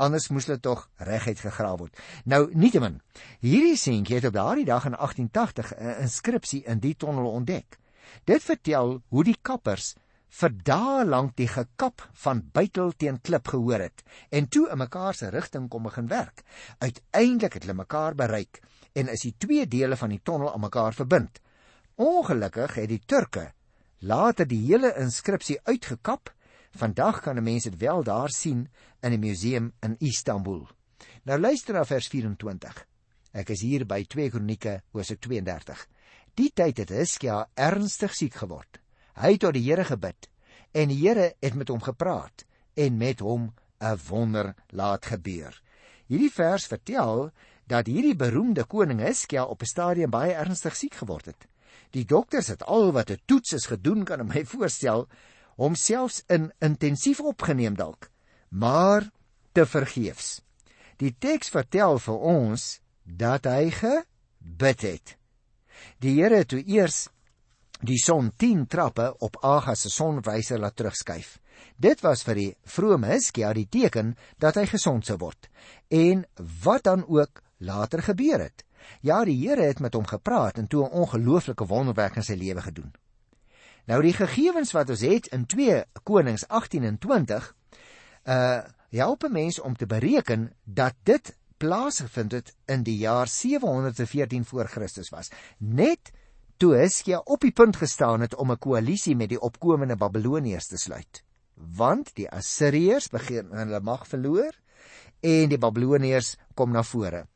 Anders 0.00 0.30
moes 0.32 0.48
hulle 0.48 0.58
tog 0.58 0.86
reguit 1.04 1.44
gegrawe 1.44 1.84
word. 1.84 2.00
Nou 2.24 2.46
nietemin, 2.56 2.96
hierdie 3.44 3.76
seentjie 3.76 4.16
het 4.16 4.30
op 4.30 4.38
daardie 4.40 4.64
dag 4.64 4.88
in 4.88 4.96
1880 4.96 5.74
'n 5.76 6.00
inskripsie 6.08 6.64
in 6.64 6.80
die 6.80 6.96
tonnel 6.96 7.28
ontdek. 7.30 7.76
Dit 8.24 8.42
vertel 8.42 9.00
hoe 9.08 9.24
die 9.24 9.38
kappers 9.42 9.94
vir 10.32 10.52
dae 10.64 11.04
lank 11.04 11.34
die 11.36 11.48
gekap 11.50 12.04
van 12.24 12.40
buitel 12.56 12.92
teen 12.96 13.20
klip 13.20 13.50
gehoor 13.52 13.84
het 13.84 14.04
en 14.30 14.48
toe 14.48 14.68
in 14.72 14.80
mekaar 14.80 15.14
se 15.14 15.30
rigting 15.30 15.68
kom 15.68 15.88
begin 15.88 16.08
werk. 16.08 16.44
Uiteindelik 16.78 17.58
het 17.58 17.66
hulle 17.66 17.76
mekaar 17.76 18.16
bereik 18.16 18.62
en 18.96 19.12
is 19.12 19.24
die 19.26 19.34
twee 19.38 19.66
dele 19.66 19.96
van 19.96 20.12
die 20.12 20.22
tonnel 20.24 20.52
aan 20.52 20.64
mekaar 20.64 20.96
verbind. 20.96 21.40
Ongelukkig 22.00 22.78
het 22.80 22.88
die 22.88 23.02
Turke 23.06 23.52
later 24.02 24.48
die 24.48 24.60
hele 24.64 24.94
inskripsie 24.98 25.58
uitgekap. 25.68 26.32
Vandag 26.72 27.20
kan 27.20 27.36
'n 27.36 27.44
mens 27.44 27.64
dit 27.64 27.76
wel 27.76 28.02
daar 28.02 28.30
sien 28.30 28.68
in 29.02 29.12
'n 29.12 29.20
museum 29.20 29.72
in 29.80 29.96
Istanbul. 29.98 30.68
Nou 31.24 31.38
luister 31.38 31.74
na 31.74 31.84
vers 31.84 32.08
24. 32.08 32.86
Ek 33.32 33.50
is 33.50 33.60
hier 33.60 33.86
by 33.86 34.04
2 34.04 34.30
Kronieke 34.30 34.82
hoofstuk 34.92 35.20
32. 35.20 35.86
Die 36.40 36.48
tyd 36.48 36.78
het 36.80 36.88
Hiskia 36.88 37.42
ernstig 37.60 38.14
siek 38.16 38.38
geword. 38.40 38.78
Hy 39.20 39.34
het 39.34 39.42
tot 39.44 39.52
die 39.52 39.66
Here 39.66 39.84
gebid 39.84 40.30
en 40.72 40.88
die 40.88 40.96
Here 41.02 41.34
het 41.44 41.56
met 41.58 41.68
hom 41.68 41.82
gepraat 41.84 42.46
en 42.80 42.96
met 42.96 43.20
hom 43.20 43.52
'n 43.80 43.98
wonder 44.08 44.54
laat 44.70 45.04
gebeur. 45.06 45.52
Hierdie 46.08 46.32
vers 46.32 46.66
vertel 46.66 47.30
dat 47.66 47.86
hierdie 47.86 48.16
beroemde 48.16 48.64
koning 48.64 49.00
Hiskia 49.00 49.44
op 49.44 49.62
'n 49.62 49.66
stadium 49.66 50.10
baie 50.10 50.32
ernstig 50.32 50.76
siek 50.76 50.94
geword 50.94 51.26
het. 51.26 51.46
Die 51.90 52.04
dokters 52.04 52.46
het 52.46 52.64
al 52.64 52.92
wat 52.92 53.10
'n 53.10 53.20
toets 53.26 53.52
is 53.52 53.66
gedoen 53.66 54.04
kan 54.04 54.26
my 54.26 54.44
voorstel, 54.52 55.08
homselfs 55.56 56.22
in 56.28 56.52
intensief 56.58 57.20
opgeneem 57.20 57.74
dalk, 57.74 58.08
maar 58.48 59.10
te 59.52 59.66
vergeefs. 59.66 60.40
Die 60.96 61.14
teks 61.18 61.48
vertel 61.48 61.98
vir 61.98 62.18
ons 62.18 62.80
dat 63.04 63.44
hy 63.44 63.70
gebid 63.70 64.80
het. 64.80 65.21
Die 65.98 66.14
Here 66.20 66.36
het 66.36 66.48
toe 66.48 66.62
eers 66.66 67.08
die 67.82 67.98
son 67.98 68.32
10 68.36 68.66
trappe 68.66 69.08
op 69.18 69.36
Agas 69.42 69.80
se 69.80 69.90
sonwyser 69.90 70.58
laat 70.58 70.76
terugskuif. 70.76 71.38
Dit 71.76 72.00
was 72.00 72.22
vir 72.22 72.38
die 72.38 72.50
vrome 72.62 73.10
Hiskia 73.10 73.52
die 73.52 73.66
teken 73.66 74.14
dat 74.38 74.56
hy 74.56 74.66
gesond 74.70 75.06
sou 75.06 75.18
word. 75.18 75.48
En 75.90 76.24
wat 76.64 76.84
dan 76.84 77.04
ook 77.08 77.42
later 77.58 78.02
gebeur 78.02 78.40
het. 78.40 78.64
Ja, 79.00 79.24
die 79.24 79.38
Here 79.48 79.62
het 79.62 79.80
met 79.80 79.94
hom 79.94 80.06
gepraat 80.06 80.58
en 80.58 80.66
toe 80.66 80.84
'n 80.84 80.92
ongelooflike 80.92 81.66
wonderwerk 81.66 82.16
in 82.16 82.22
sy 82.22 82.34
lewe 82.34 82.62
gedoen. 82.62 82.92
Nou 83.86 84.02
die 84.02 84.14
gegevens 84.14 84.72
wat 84.72 84.90
ons 84.90 85.00
het 85.00 85.26
in 85.26 85.46
2 85.46 85.84
Konings 86.02 86.48
18 86.48 86.84
en 86.84 86.98
20 86.98 87.54
uh 88.24 88.62
help 88.92 89.24
'n 89.24 89.32
mens 89.32 89.60
om 89.60 89.76
te 89.76 89.86
bereken 89.86 90.52
dat 90.64 90.94
dit 91.02 91.36
plaasgevind 91.62 92.32
het 92.34 92.50
in 92.66 92.82
die 92.82 92.96
jaar 92.98 93.30
714 93.30 94.44
voor 94.44 94.66
Christus 94.70 95.12
was. 95.14 95.30
Net 95.58 96.10
toe 96.58 96.74
Hiskia 96.80 97.20
op 97.24 97.44
die 97.46 97.52
punt 97.54 97.78
gestaan 97.78 98.20
het 98.20 98.34
om 98.34 98.50
'n 98.50 98.58
koalisie 98.58 99.16
met 99.16 99.28
die 99.28 99.40
opkomende 99.40 99.96
Babiloniërs 99.96 100.66
te 100.66 100.76
sluit. 100.76 101.22
Want 101.54 102.14
die 102.14 102.28
Assiriërs 102.30 103.08
begin 103.08 103.50
hulle 103.50 103.80
mag 103.80 104.06
verloor 104.06 104.54
en 105.20 105.48
die 105.48 105.58
Babiloniërs 105.58 106.36
kom 106.54 106.72
na 106.72 106.82
vore. 106.82 107.26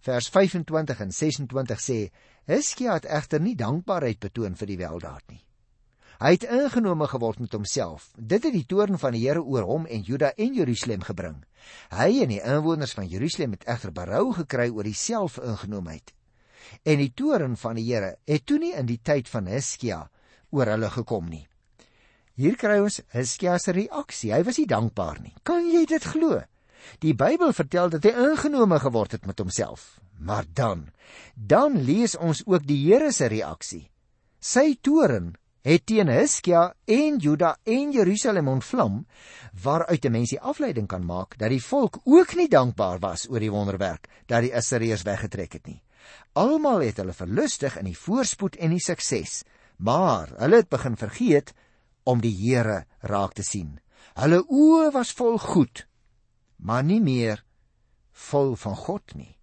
Vers 0.00 0.28
25 0.28 1.00
en 1.00 1.12
26 1.12 1.80
sê 1.80 2.10
Hiskia 2.46 2.92
het 2.94 3.04
egter 3.04 3.40
nie 3.40 3.54
dankbaarheid 3.54 4.18
betoon 4.18 4.56
vir 4.56 4.66
die 4.66 4.78
weldaad 4.78 5.22
nie. 5.28 5.47
Hy 6.18 6.32
het 6.34 6.48
ingenome 6.50 7.06
geword 7.06 7.38
met 7.38 7.52
homself. 7.54 8.08
Dit 8.18 8.42
het 8.42 8.54
die 8.54 8.66
toorn 8.66 8.98
van 8.98 9.14
die 9.14 9.20
Here 9.22 9.38
oor 9.38 9.62
hom 9.68 9.84
en 9.86 10.00
Juda 10.02 10.32
en 10.34 10.56
Jerusalem 10.56 11.04
gebring. 11.06 11.36
Hy 11.94 12.08
en 12.24 12.32
die 12.32 12.40
inwoners 12.42 12.96
van 12.98 13.06
Jerusalem 13.06 13.54
het 13.54 13.68
egter 13.70 13.92
berou 13.94 14.32
gekry 14.34 14.66
oor 14.66 14.88
die 14.88 14.98
selfingenoomheid. 14.98 16.10
En 16.82 16.98
die 16.98 17.12
toorn 17.14 17.54
van 17.62 17.78
die 17.78 17.86
Here 17.86 18.16
het 18.26 18.48
toe 18.50 18.58
nie 18.58 18.72
in 18.74 18.90
die 18.90 18.98
tyd 18.98 19.30
van 19.30 19.46
Hiskia 19.46 20.08
oor 20.50 20.74
hulle 20.74 20.90
gekom 20.90 21.30
nie. 21.30 21.44
Hier 22.34 22.58
kry 22.58 22.80
ons 22.82 22.98
Hiskia 23.14 23.54
se 23.62 23.78
reaksie. 23.78 24.34
Hy 24.34 24.42
was 24.42 24.58
nie 24.58 24.66
dankbaar 24.66 25.22
nie. 25.22 25.36
Kan 25.46 25.70
jy 25.70 25.86
dit 25.86 26.02
glo? 26.02 26.42
Die 26.98 27.14
Bybel 27.14 27.54
vertel 27.54 27.94
dat 27.94 28.02
hy 28.02 28.16
ingenome 28.26 28.82
geword 28.82 29.14
het 29.14 29.26
met 29.26 29.38
homself. 29.38 30.00
Maar 30.18 30.50
dan, 30.50 30.88
dan 31.34 31.78
lees 31.78 32.18
ons 32.18 32.42
ook 32.42 32.66
die 32.66 32.88
Here 32.88 33.14
se 33.14 33.30
reaksie. 33.30 33.84
Sy 34.42 34.72
toorn 34.82 35.36
het 35.68 35.84
teen 35.84 36.08
Hiskia 36.08 36.72
en 36.88 37.18
Juda 37.20 37.58
en 37.68 37.90
Jerusalem 37.92 38.48
ontvlam 38.48 39.06
waaruit 39.62 40.04
'n 40.04 40.10
mens 40.10 40.30
die 40.30 40.40
afleiding 40.40 40.86
kan 40.86 41.04
maak 41.04 41.38
dat 41.38 41.50
die 41.50 41.62
volk 41.62 42.00
ook 42.04 42.34
nie 42.34 42.48
dankbaar 42.48 42.98
was 42.98 43.28
oor 43.28 43.40
die 43.40 43.50
wonderwerk 43.50 44.08
dat 44.26 44.42
die 44.42 44.54
Assiriërs 44.54 45.02
weggetrek 45.02 45.52
het 45.52 45.66
nie. 45.66 45.82
Almal 46.32 46.80
het 46.80 46.96
hulle 46.96 47.12
verlustig 47.12 47.76
in 47.78 47.84
die 47.84 47.98
voorspoed 47.98 48.56
en 48.56 48.70
die 48.70 48.80
sukses, 48.80 49.44
maar 49.76 50.28
hulle 50.38 50.56
het 50.56 50.68
begin 50.68 50.96
vergeet 50.96 51.52
om 52.04 52.20
die 52.20 52.36
Here 52.36 52.84
raak 53.00 53.32
te 53.32 53.42
sien. 53.42 53.80
Hulle 54.14 54.44
oë 54.48 54.92
was 54.92 55.12
vol 55.12 55.38
goed, 55.38 55.86
maar 56.56 56.84
nie 56.84 57.00
meer 57.00 57.44
vol 58.12 58.56
van 58.56 58.76
God 58.76 59.14
nie. 59.14 59.37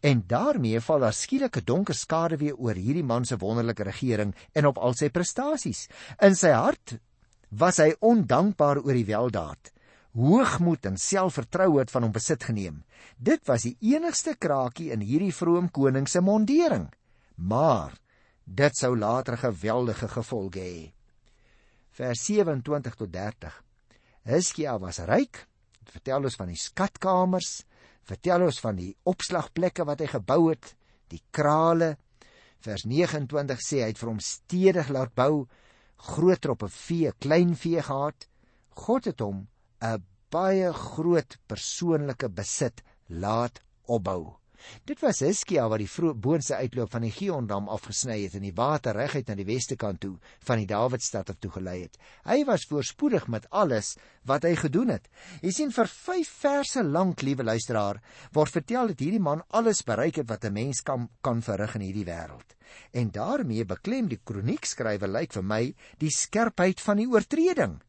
En 0.00 0.24
daarmee 0.26 0.80
val 0.80 1.00
daar 1.00 1.12
skielik 1.12 1.56
'n 1.56 1.64
donker 1.64 1.94
skade 1.94 2.36
weer 2.36 2.56
oor 2.56 2.74
hierdie 2.74 3.04
man 3.04 3.24
se 3.24 3.36
wonderlike 3.36 3.82
regering 3.82 4.34
en 4.52 4.66
op 4.66 4.78
al 4.78 4.94
sy 4.94 5.08
prestasies. 5.08 5.88
In 6.20 6.34
sy 6.34 6.50
hart 6.50 6.98
was 7.50 7.76
hy 7.76 7.94
ondankbaar 8.00 8.78
oor 8.82 8.94
die 8.94 9.06
weldaad. 9.06 9.72
Hoogmoed 10.16 10.86
en 10.86 10.96
selfvertroue 10.96 11.78
het 11.78 11.90
van 11.90 12.02
hom 12.02 12.12
besit 12.12 12.44
geneem. 12.44 12.84
Dit 13.18 13.44
was 13.46 13.62
die 13.62 13.76
enigste 13.80 14.34
kraakie 14.38 14.90
in 14.92 15.00
hierdie 15.00 15.34
vroom 15.34 15.68
koning 15.70 16.08
se 16.08 16.20
mondering. 16.20 16.88
Maar 17.36 17.92
dit 18.44 18.76
sou 18.76 18.96
later 18.96 19.36
geweldige 19.36 20.08
gevolge 20.08 20.60
hê. 20.60 20.92
Vers 21.96 22.24
27 22.24 22.94
tot 22.94 23.12
30. 23.12 23.62
Hiskia 24.24 24.78
was 24.78 24.98
ryk. 24.98 25.46
Dit 25.84 25.92
vertel 25.98 26.24
ons 26.28 26.36
van 26.36 26.48
die 26.50 26.58
skatkamers, 26.58 27.64
vertel 28.06 28.46
ons 28.46 28.58
van 28.62 28.78
die 28.78 28.92
opslagplekke 29.10 29.86
wat 29.88 30.02
hy 30.02 30.10
gebou 30.14 30.50
het, 30.50 30.74
die 31.10 31.22
krale. 31.34 31.96
Vers 32.62 32.86
29 32.86 33.62
sê 33.62 33.82
hy 33.82 33.90
het 33.92 34.00
vir 34.00 34.12
hom 34.12 34.22
stedig 34.22 34.90
laat 34.94 35.14
bou, 35.18 35.46
groot 36.12 36.40
troppe 36.42 36.68
vee, 36.72 37.12
klein 37.22 37.54
vee 37.58 37.82
gehad. 37.82 38.28
God 38.76 39.10
het 39.10 39.20
hom 39.20 39.46
'n 39.82 40.04
baie 40.30 40.72
groot 40.72 41.38
persoonlike 41.48 42.28
besit 42.28 42.82
laat 43.08 43.62
opbou. 43.86 44.36
Dit 44.86 45.00
was 45.04 45.20
Hiskia 45.24 45.66
wat 45.68 45.82
die 45.82 46.12
boonste 46.14 46.56
uitloop 46.56 46.90
van 46.92 47.06
die 47.06 47.12
Giondam 47.14 47.68
afgesny 47.72 48.18
het 48.22 48.36
en 48.38 48.44
die 48.46 48.54
water 48.56 48.96
reguit 48.96 49.28
na 49.28 49.36
die 49.38 49.46
weste 49.48 49.76
kant 49.76 50.00
toe 50.00 50.14
van 50.48 50.62
die 50.62 50.68
Dawidstad 50.70 51.30
af 51.30 51.38
toe 51.40 51.50
gelei 51.56 51.82
het. 51.82 51.98
Hy 52.24 52.44
was 52.48 52.66
voorspoedig 52.70 53.28
met 53.32 53.48
alles 53.50 53.94
wat 54.26 54.46
hy 54.48 54.54
gedoen 54.58 54.94
het. 54.96 55.08
Jy 55.42 55.52
sien 55.54 55.72
vir 55.74 55.90
5 55.90 56.34
verse 56.42 56.82
lank, 56.82 57.22
liewe 57.22 57.46
luisteraar, 57.46 58.02
word 58.32 58.58
vertel 58.58 58.92
dat 58.92 59.02
hierdie 59.02 59.22
man 59.22 59.44
alles 59.50 59.82
bereik 59.86 60.22
het 60.22 60.30
wat 60.30 60.44
'n 60.44 60.52
mens 60.52 60.82
kan 60.82 61.08
kan 61.22 61.42
verrig 61.42 61.74
in 61.74 61.86
hierdie 61.86 62.06
wêreld. 62.06 62.56
En 62.92 63.10
daarmee 63.10 63.64
beklem 63.64 64.08
die 64.08 64.20
kroniekskrywer 64.24 65.08
lyk 65.08 65.32
vir 65.32 65.42
my 65.42 65.74
die 65.98 66.10
skerpheid 66.10 66.80
van 66.80 66.96
die 66.96 67.08
oortreding 67.08 67.80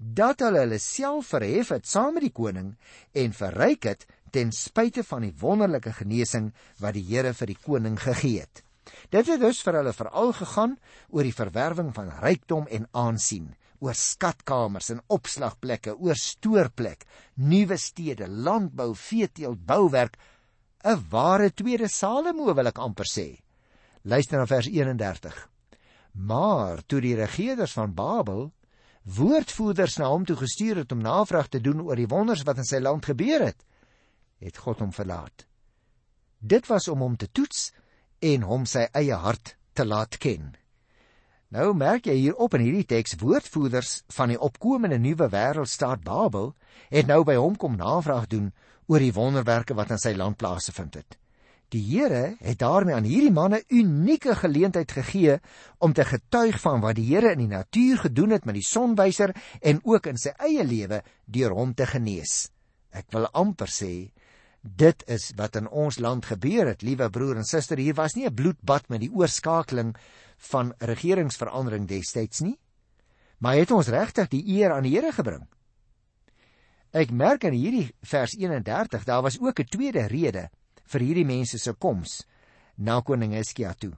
dat 0.00 0.40
hulle 0.40 0.62
hulle 0.62 0.78
self 0.80 1.34
verhef 1.34 1.74
het 1.74 1.86
saam 1.86 2.14
met 2.16 2.24
die 2.24 2.32
koning 2.32 2.70
en 3.12 3.34
verryk 3.36 3.84
het 3.84 4.06
ten 4.30 4.52
spyte 4.52 5.04
van 5.04 5.26
die 5.26 5.34
wonderlike 5.40 5.92
genesing 5.98 6.50
wat 6.80 6.96
die 6.96 7.06
Here 7.06 7.32
vir 7.34 7.50
die 7.52 7.58
koning 7.60 7.98
gegee 8.00 8.40
het. 8.40 8.62
Dit 9.10 9.28
het 9.30 9.40
dus 9.40 9.60
vir 9.62 9.80
hulle 9.80 9.92
veral 9.94 10.32
gegaan 10.36 10.76
oor 11.10 11.26
die 11.26 11.36
verwerwing 11.36 11.92
van 11.94 12.10
rykdom 12.22 12.66
en 12.70 12.88
aansien, 12.96 13.50
oor 13.80 13.96
skatkamers 13.96 14.90
en 14.94 15.02
opslagplekke, 15.08 15.96
oor 15.96 16.18
stoorplek, 16.18 17.06
nuwe 17.36 17.78
stede, 17.80 18.28
landbou, 18.28 18.92
veeteelt, 18.94 19.64
bouwerk, 19.66 20.18
'n 20.84 21.04
ware 21.10 21.50
tweede 21.52 21.88
Salomo 21.88 22.54
wil 22.54 22.66
ek 22.66 22.78
amper 22.78 23.04
sê. 23.04 23.40
Luister 24.02 24.38
na 24.38 24.46
vers 24.46 24.66
31. 24.66 25.48
Maar 26.12 26.80
toe 26.86 27.00
die 27.00 27.14
regerders 27.14 27.72
van 27.72 27.94
Babel 27.94 28.52
woordvoerders 29.04 29.96
na 29.98 30.08
hom 30.08 30.24
toe 30.24 30.36
gestuur 30.36 30.82
het 30.82 30.92
om 30.92 31.00
navraag 31.00 31.48
te 31.48 31.60
doen 31.60 31.80
oor 31.80 31.96
die 31.96 32.08
wonders 32.08 32.42
wat 32.48 32.58
in 32.60 32.68
sy 32.68 32.80
land 32.80 33.04
gebeur 33.04 33.44
het, 33.44 33.64
het 34.40 34.58
God 34.58 34.80
hom 34.82 34.92
verlaat. 34.92 35.46
Dit 36.40 36.66
was 36.66 36.88
om 36.88 37.04
hom 37.04 37.16
te 37.16 37.28
toets 37.28 37.70
en 38.20 38.48
hom 38.48 38.66
sy 38.66 38.86
eie 38.96 39.16
hart 39.16 39.56
te 39.76 39.84
laat 39.84 40.16
ken. 40.20 40.54
Nou 41.50 41.72
merk 41.74 42.06
jy 42.06 42.14
hier 42.14 42.36
op 42.38 42.54
in 42.54 42.62
hierdie 42.62 42.86
teks 42.86 43.16
woordvoerders 43.20 44.02
van 44.14 44.30
die 44.30 44.38
opkomende 44.38 45.00
nuwe 45.02 45.26
wêreldstaat 45.32 46.04
Babel 46.06 46.52
het 46.92 47.08
nou 47.10 47.24
by 47.26 47.34
hom 47.40 47.56
kom 47.58 47.74
navraag 47.78 48.28
doen 48.30 48.52
oor 48.86 49.02
die 49.02 49.14
wonderwerke 49.14 49.74
wat 49.74 49.90
in 49.90 49.98
sy 50.02 50.14
land 50.14 50.38
plaasgevind 50.38 51.00
het. 51.00 51.16
Die 51.70 51.82
Here 51.86 52.36
het 52.42 52.58
daarmee 52.58 52.94
aan 52.94 53.06
hierdie 53.06 53.34
manne 53.34 53.60
unieke 53.68 54.34
geleentheid 54.34 54.90
gegee 54.90 55.36
om 55.78 55.92
te 55.94 56.06
getuig 56.06 56.58
van 56.62 56.80
wat 56.82 56.96
die 56.98 57.06
Here 57.12 57.30
in 57.34 57.44
die 57.44 57.50
natuur 57.50 58.06
gedoen 58.06 58.34
het 58.34 58.46
met 58.46 58.58
die 58.58 58.66
sonwyser 58.66 59.34
en 59.60 59.82
ook 59.86 60.06
in 60.10 60.18
sy 60.18 60.32
eie 60.38 60.64
lewe 60.66 61.02
deur 61.26 61.54
hom 61.54 61.74
te 61.74 61.86
genees. 61.86 62.50
Ek 62.90 63.06
wil 63.14 63.28
amper 63.38 63.70
sê 63.70 64.10
dit 64.60 65.02
is 65.08 65.30
wat 65.36 65.56
in 65.56 65.68
ons 65.68 65.98
land 65.98 66.26
gebeur 66.28 66.68
het, 66.68 66.82
liewe 66.82 67.08
broer 67.10 67.40
en 67.40 67.46
suster. 67.48 67.78
Hier 67.78 67.94
was 67.94 68.14
nie 68.14 68.26
'n 68.26 68.34
bloedbad 68.34 68.88
met 68.88 69.00
die 69.00 69.12
oorskakeling 69.12 69.96
van 70.36 70.74
regeringsverandering 70.78 71.88
destyds 71.88 72.40
nie, 72.40 72.58
maar 73.38 73.54
het 73.54 73.70
ons 73.70 73.88
regtig 73.88 74.28
die 74.28 74.44
eer 74.46 74.72
aan 74.72 74.82
die 74.82 74.94
Here 74.96 75.12
gebring. 75.12 75.48
Ek 76.92 77.10
merk 77.10 77.44
in 77.44 77.52
hierdie 77.52 77.94
vers 78.02 78.34
31, 78.36 79.04
daar 79.04 79.22
was 79.22 79.40
ook 79.40 79.60
'n 79.60 79.64
tweede 79.64 80.06
rede 80.06 80.50
vir 80.84 81.00
hierdie 81.00 81.24
mense 81.24 81.58
se 81.58 81.72
koms 81.72 82.26
na 82.76 83.00
koning 83.00 83.32
Hizkia 83.32 83.74
toe. 83.74 83.92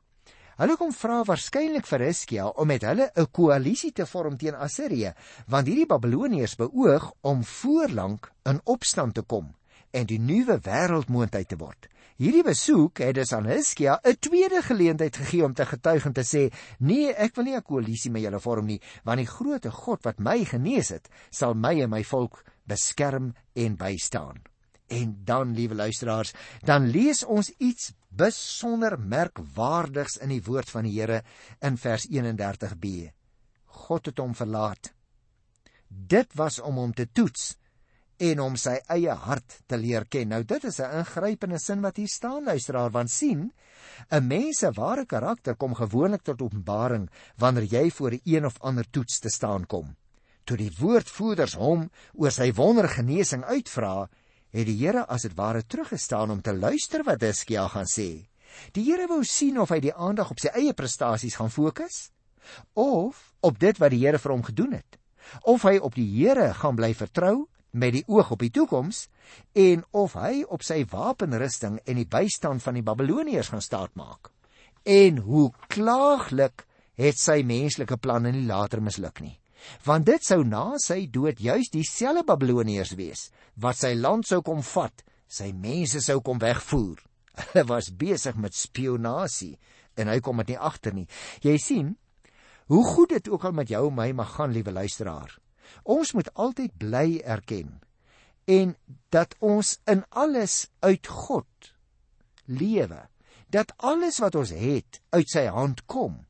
Hulle 0.57 0.77
kom 0.77 0.93
vra 0.93 1.25
waarskynlik 1.25 1.87
vir 1.87 2.01
Hizkia 2.01 2.47
om 2.47 2.67
met 2.67 2.83
hulle 2.83 3.11
'n 3.17 3.31
koalisie 3.31 3.93
te 3.93 4.07
vorm 4.07 4.37
teen 4.37 4.55
Assirië, 4.55 5.15
want 5.47 5.67
hierdie 5.67 5.87
Babiloniërs 5.87 6.57
beoog 6.57 7.13
om 7.21 7.45
voorlank 7.45 8.33
in 8.45 8.61
opstand 8.65 9.15
te 9.15 9.23
kom 9.23 9.55
en 9.93 10.09
die 10.09 10.21
nuwe 10.21 10.59
wêreldmoondheid 10.65 11.49
te 11.53 11.59
word. 11.61 11.89
Hierdie 12.21 12.45
besoek 12.47 13.01
het 13.03 13.17
dus 13.17 13.33
aan 13.33 13.49
Hizkia 13.49 13.99
'n 14.05 14.17
tweede 14.21 14.63
geleentheid 14.63 15.17
gegee 15.17 15.45
om 15.45 15.55
te 15.55 15.67
getuig 15.67 16.07
en 16.07 16.13
te 16.13 16.25
sê: 16.25 16.53
"Nee, 16.79 17.15
ek 17.15 17.35
wil 17.37 17.45
nie 17.45 17.57
'n 17.57 17.63
koalisie 17.63 18.11
met 18.11 18.23
julle 18.23 18.41
vorm 18.41 18.67
nie, 18.67 18.81
want 19.05 19.19
die 19.19 19.27
groote 19.27 19.71
God 19.71 20.05
wat 20.05 20.19
my 20.19 20.45
genees 20.45 20.89
het, 20.89 21.09
sal 21.31 21.55
my 21.55 21.81
en 21.83 21.91
my 21.91 22.05
volk 22.05 22.45
beskerm 22.65 23.35
en 23.55 23.77
bystaan." 23.77 24.43
En 24.89 25.21
dan, 25.25 25.55
liewe 25.55 25.75
luisteraars, 25.75 26.33
dan 26.61 26.87
lees 26.87 27.25
ons 27.25 27.53
iets 27.59 27.93
besonder 28.09 28.99
merkwaardigs 29.01 30.17
in 30.17 30.29
die 30.29 30.43
woord 30.43 30.71
van 30.71 30.85
die 30.85 31.01
Here 31.01 31.23
in 31.61 31.77
vers 31.77 32.07
31b. 32.07 33.11
God 33.65 34.07
het 34.07 34.19
hom 34.19 34.35
verlaat. 34.35 34.93
Dit 35.89 36.35
was 36.35 36.61
om 36.61 36.75
hom 36.75 36.93
te 36.93 37.09
toets 37.13 37.57
en 38.19 38.41
om 38.41 38.57
sy 38.57 38.77
eie 38.93 39.15
hart 39.15 39.63
te 39.67 39.77
leer 39.77 40.05
ken. 40.05 40.29
Nou 40.29 40.43
dit 40.45 40.65
is 40.65 40.81
'n 40.81 40.99
ingrypende 40.99 41.59
sin 41.59 41.81
wat 41.81 41.97
hier 41.97 42.09
staan 42.09 42.45
luisteraar, 42.45 42.91
want 42.91 43.11
sien, 43.11 43.53
'n 44.11 44.27
mens 44.27 44.59
se 44.59 44.71
ware 44.73 45.07
karakter 45.07 45.55
kom 45.55 45.75
gewoonlik 45.75 46.23
tot 46.23 46.43
openbaring 46.43 47.11
wanneer 47.37 47.65
jy 47.65 47.91
voor 47.91 48.13
'n 48.13 48.21
een 48.25 48.47
of 48.47 48.61
ander 48.61 48.91
toets 48.91 49.19
te 49.19 49.29
staan 49.29 49.67
kom. 49.67 49.97
Toe 50.45 50.57
die 50.57 50.73
woordvoerders 50.79 51.55
hom 51.55 51.91
oor 52.13 52.31
sy 52.31 52.53
wondergenesing 52.53 53.45
uitvra, 53.45 54.09
het 54.51 54.67
die 54.67 54.77
Here 54.77 55.07
as 55.07 55.23
dit 55.23 55.35
ware 55.35 55.63
teruggestaan 55.63 56.31
om 56.31 56.43
te 56.43 56.53
luister 56.53 57.05
wat 57.05 57.21
Hiskia 57.21 57.69
gaan 57.69 57.89
sê. 57.89 58.29
Die 58.73 58.85
Here 58.85 59.07
wou 59.09 59.23
sien 59.25 59.59
of 59.61 59.71
hy 59.71 59.81
die 59.81 59.95
aandag 59.95 60.31
op 60.31 60.41
sy 60.41 60.49
eie 60.55 60.75
prestasies 60.77 61.39
gaan 61.41 61.51
fokus 61.51 62.11
of 62.75 63.33
op 63.41 63.59
dit 63.59 63.79
wat 63.79 63.91
die 63.95 64.03
Here 64.05 64.19
vir 64.19 64.33
hom 64.33 64.43
gedoen 64.43 64.73
het. 64.73 64.99
Of 65.43 65.63
hy 65.63 65.79
op 65.79 65.95
die 65.95 66.09
Here 66.11 66.53
gaan 66.55 66.77
bly 66.77 66.93
vertrou 66.95 67.47
met 67.73 67.95
die 67.97 68.05
oog 68.07 68.35
op 68.35 68.43
die 68.45 68.53
toekoms 68.53 69.07
en 69.57 69.85
of 69.97 70.17
hy 70.21 70.43
op 70.49 70.65
sy 70.67 70.83
wapenrusting 70.91 71.79
en 71.87 72.01
die 72.01 72.09
bystand 72.09 72.63
van 72.65 72.77
die 72.77 72.85
Babiloniërs 72.85 73.53
gaan 73.53 73.65
staatmaak. 73.65 74.31
En 74.85 75.23
hoe 75.25 75.51
klaaglik 75.73 76.67
het 76.99 77.19
sy 77.21 77.41
menslike 77.47 77.97
planne 78.03 78.33
nie 78.35 78.45
later 78.47 78.83
misluk 78.85 79.23
nie. 79.25 79.39
Want 79.87 80.09
dit 80.09 80.25
sou 80.27 80.43
na 80.45 80.75
sy 80.83 81.07
dood 81.13 81.41
juis 81.41 81.71
dieselfde 81.73 82.27
Babiloniërs 82.29 82.97
wees 82.99 83.29
wat 83.63 83.79
sy 83.79 83.95
land 83.95 84.27
sou 84.29 84.43
kom 84.45 84.63
vat, 84.67 85.05
sy 85.29 85.53
mense 85.55 86.03
sou 86.05 86.21
kom 86.21 86.41
wegvoer. 86.43 86.99
Hulle 87.41 87.65
was 87.71 87.93
besig 87.97 88.37
met 88.37 88.57
spionasie 88.59 89.57
en 89.97 90.11
hy 90.13 90.19
kom 90.25 90.43
dit 90.43 90.53
nie 90.53 90.61
agter 90.61 90.97
nie. 90.97 91.07
Jy 91.45 91.57
sien, 91.61 91.95
hoe 92.73 92.85
goed 92.85 93.15
dit 93.17 93.29
ook 93.29 93.45
al 93.49 93.57
met 93.57 93.71
jou 93.71 93.87
en 93.89 93.97
my 93.97 94.11
mag 94.17 94.35
gaan, 94.37 94.53
liewe 94.53 94.73
luisteraar. 94.73 95.39
Ons 95.85 96.13
moet 96.13 96.31
altyd 96.35 96.77
bly 96.79 97.21
erken 97.25 97.81
en 98.51 98.75
dat 99.15 99.35
ons 99.39 99.79
in 99.87 100.03
alles 100.09 100.67
uit 100.81 101.07
God 101.07 101.75
lewe. 102.51 103.09
Dat 103.53 103.73
alles 103.77 104.19
wat 104.19 104.35
ons 104.35 104.51
het 104.51 105.01
uit 105.15 105.29
sy 105.31 105.47
hand 105.47 105.85
kom 105.87 106.25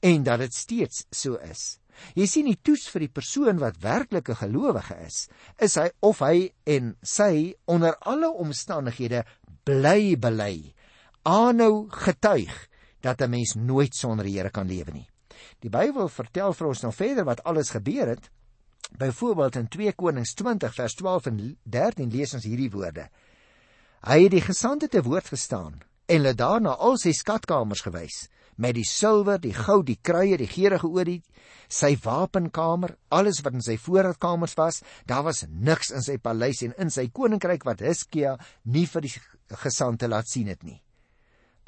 en 0.00 0.22
dat 0.22 0.40
dit 0.44 0.54
steeds 0.54 1.04
so 1.10 1.36
is. 1.42 1.78
Jy 2.14 2.26
sien 2.30 2.46
die 2.46 2.60
toets 2.62 2.86
vir 2.92 3.06
die 3.08 3.14
persoon 3.14 3.58
wat 3.58 3.80
werklik 3.82 4.30
'n 4.30 4.42
gelowige 4.42 4.94
is, 5.02 5.28
is 5.58 5.74
hy 5.74 5.90
of 6.00 6.20
hy 6.22 6.52
en 6.64 6.96
sy 7.02 7.54
onder 7.66 7.96
alle 8.06 8.30
omstandighede 8.30 9.24
bly 9.64 10.16
bely, 10.16 10.74
aanhou 11.24 11.88
getuig 11.90 12.68
dat 13.02 13.20
'n 13.20 13.30
mens 13.30 13.54
nooit 13.54 13.94
sonder 13.94 14.24
die 14.24 14.38
Here 14.38 14.50
kan 14.50 14.66
lewe 14.66 14.92
nie. 14.92 15.08
Die 15.60 15.70
Bybel 15.70 16.08
vertel 16.08 16.52
vir 16.52 16.66
ons 16.66 16.82
nou 16.82 16.92
verder 16.92 17.24
wat 17.24 17.42
alles 17.44 17.70
gebeur 17.70 18.08
het 18.08 18.30
Byvoorbeeld 18.98 19.56
in 19.56 19.68
2 19.68 19.92
Konings 19.92 20.34
20 20.34 20.74
vers 20.74 20.94
12 20.94 21.26
en 21.26 21.42
13 21.64 22.10
lees 22.10 22.34
ons 22.34 22.44
hierdie 22.44 22.70
woorde. 22.70 23.08
Hy 24.06 24.22
het 24.24 24.32
die 24.32 24.44
gesande 24.44 24.88
te 24.88 25.02
woord 25.02 25.28
gestaan 25.34 25.80
en 26.08 26.22
hulle 26.22 26.34
daarna 26.34 26.76
al 26.78 26.96
sy 26.96 27.12
skatkamers 27.12 27.84
gewys 27.84 28.28
met 28.58 28.74
die 28.74 28.86
silwer, 28.86 29.38
die 29.38 29.54
goud, 29.54 29.86
die 29.86 30.00
kruie, 30.02 30.34
die 30.38 30.48
geurende 30.50 30.88
olie, 30.90 31.20
sy 31.70 31.92
wapenkamer, 32.02 32.96
alles 33.14 33.38
wat 33.46 33.54
in 33.54 33.62
sy 33.62 33.76
voorraadkamers 33.78 34.56
was, 34.58 34.80
daar 35.06 35.22
was 35.28 35.44
niks 35.46 35.92
in 35.94 36.02
sy 36.02 36.16
paleis 36.18 36.64
en 36.66 36.74
in 36.82 36.90
sy 36.90 37.06
koninkryk 37.14 37.62
wat 37.68 37.84
Hiskia 37.86 38.34
nie 38.66 38.86
vir 38.90 39.06
die 39.06 39.12
gesande 39.62 40.10
laat 40.10 40.26
sien 40.26 40.50
het 40.50 40.66
nie. 40.66 40.80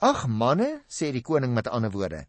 Ag 0.03 0.27
manne, 0.27 0.81
sê 0.91 1.13
die 1.15 1.23
koning 1.23 1.55
met 1.55 1.71
ander 1.71 1.93
woorde, 1.95 2.25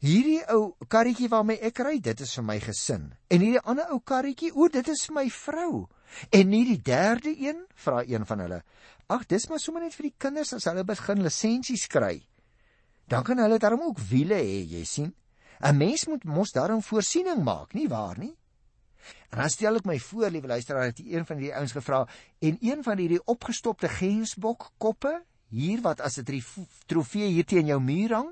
Hierdie 0.00 0.40
ou 0.54 0.76
karretjie 0.88 1.28
waarmee 1.28 1.60
ek 1.68 1.82
ry, 1.84 1.98
dit 2.00 2.20
is 2.24 2.32
vir 2.38 2.44
my 2.48 2.56
gesin. 2.64 3.10
En 3.28 3.42
hierdie 3.42 3.60
ander 3.68 3.90
ou 3.92 3.98
karretjie, 4.00 4.48
o, 4.56 4.68
dit 4.72 4.88
is 4.88 5.02
my 5.12 5.26
vrou. 5.28 5.84
En 6.32 6.48
nie 6.48 6.62
die 6.64 6.80
derde 6.80 7.34
een, 7.36 7.66
vra 7.84 8.00
een 8.08 8.24
van 8.26 8.40
hulle. 8.46 8.62
Ag, 9.12 9.26
dis 9.28 9.44
maar 9.50 9.60
sommer 9.60 9.84
net 9.84 9.96
vir 9.98 10.08
die 10.08 10.16
kinders 10.16 10.54
as 10.56 10.64
hulle 10.70 10.86
begin 10.88 11.20
lisensies 11.26 11.84
kry. 11.92 12.16
Dan 13.10 13.26
kan 13.26 13.42
hulle 13.42 13.58
daarom 13.60 13.90
ook 13.90 14.00
wiele 14.08 14.40
hê, 14.40 14.62
jy 14.70 14.84
sien. 14.88 15.12
'n 15.60 15.76
Mens 15.76 16.06
moet 16.08 16.24
mos 16.24 16.52
daarom 16.56 16.80
voorsiening 16.80 17.44
maak, 17.44 17.74
nie 17.74 17.88
waar 17.88 18.18
nie? 18.18 18.32
En 19.30 19.38
dan 19.38 19.50
stel 19.50 19.76
ek 19.76 19.84
my 19.84 19.98
voor, 19.98 20.30
liewe 20.30 20.48
luisteraar, 20.48 20.88
het 20.90 21.00
een 21.04 21.26
van 21.26 21.36
die 21.36 21.52
ouens 21.54 21.72
gevra 21.72 22.06
en 22.40 22.56
een 22.60 22.82
van 22.82 22.98
hierdie 22.98 23.20
opgestopte 23.24 23.88
gensbok 23.88 24.70
koppe 24.78 25.20
hier 25.50 25.80
wat 25.84 26.00
as 26.00 26.18
'n 26.18 26.24
trofee 26.86 27.28
hier 27.28 27.44
teen 27.44 27.66
jou 27.66 27.80
muur 27.80 28.14
hang, 28.14 28.30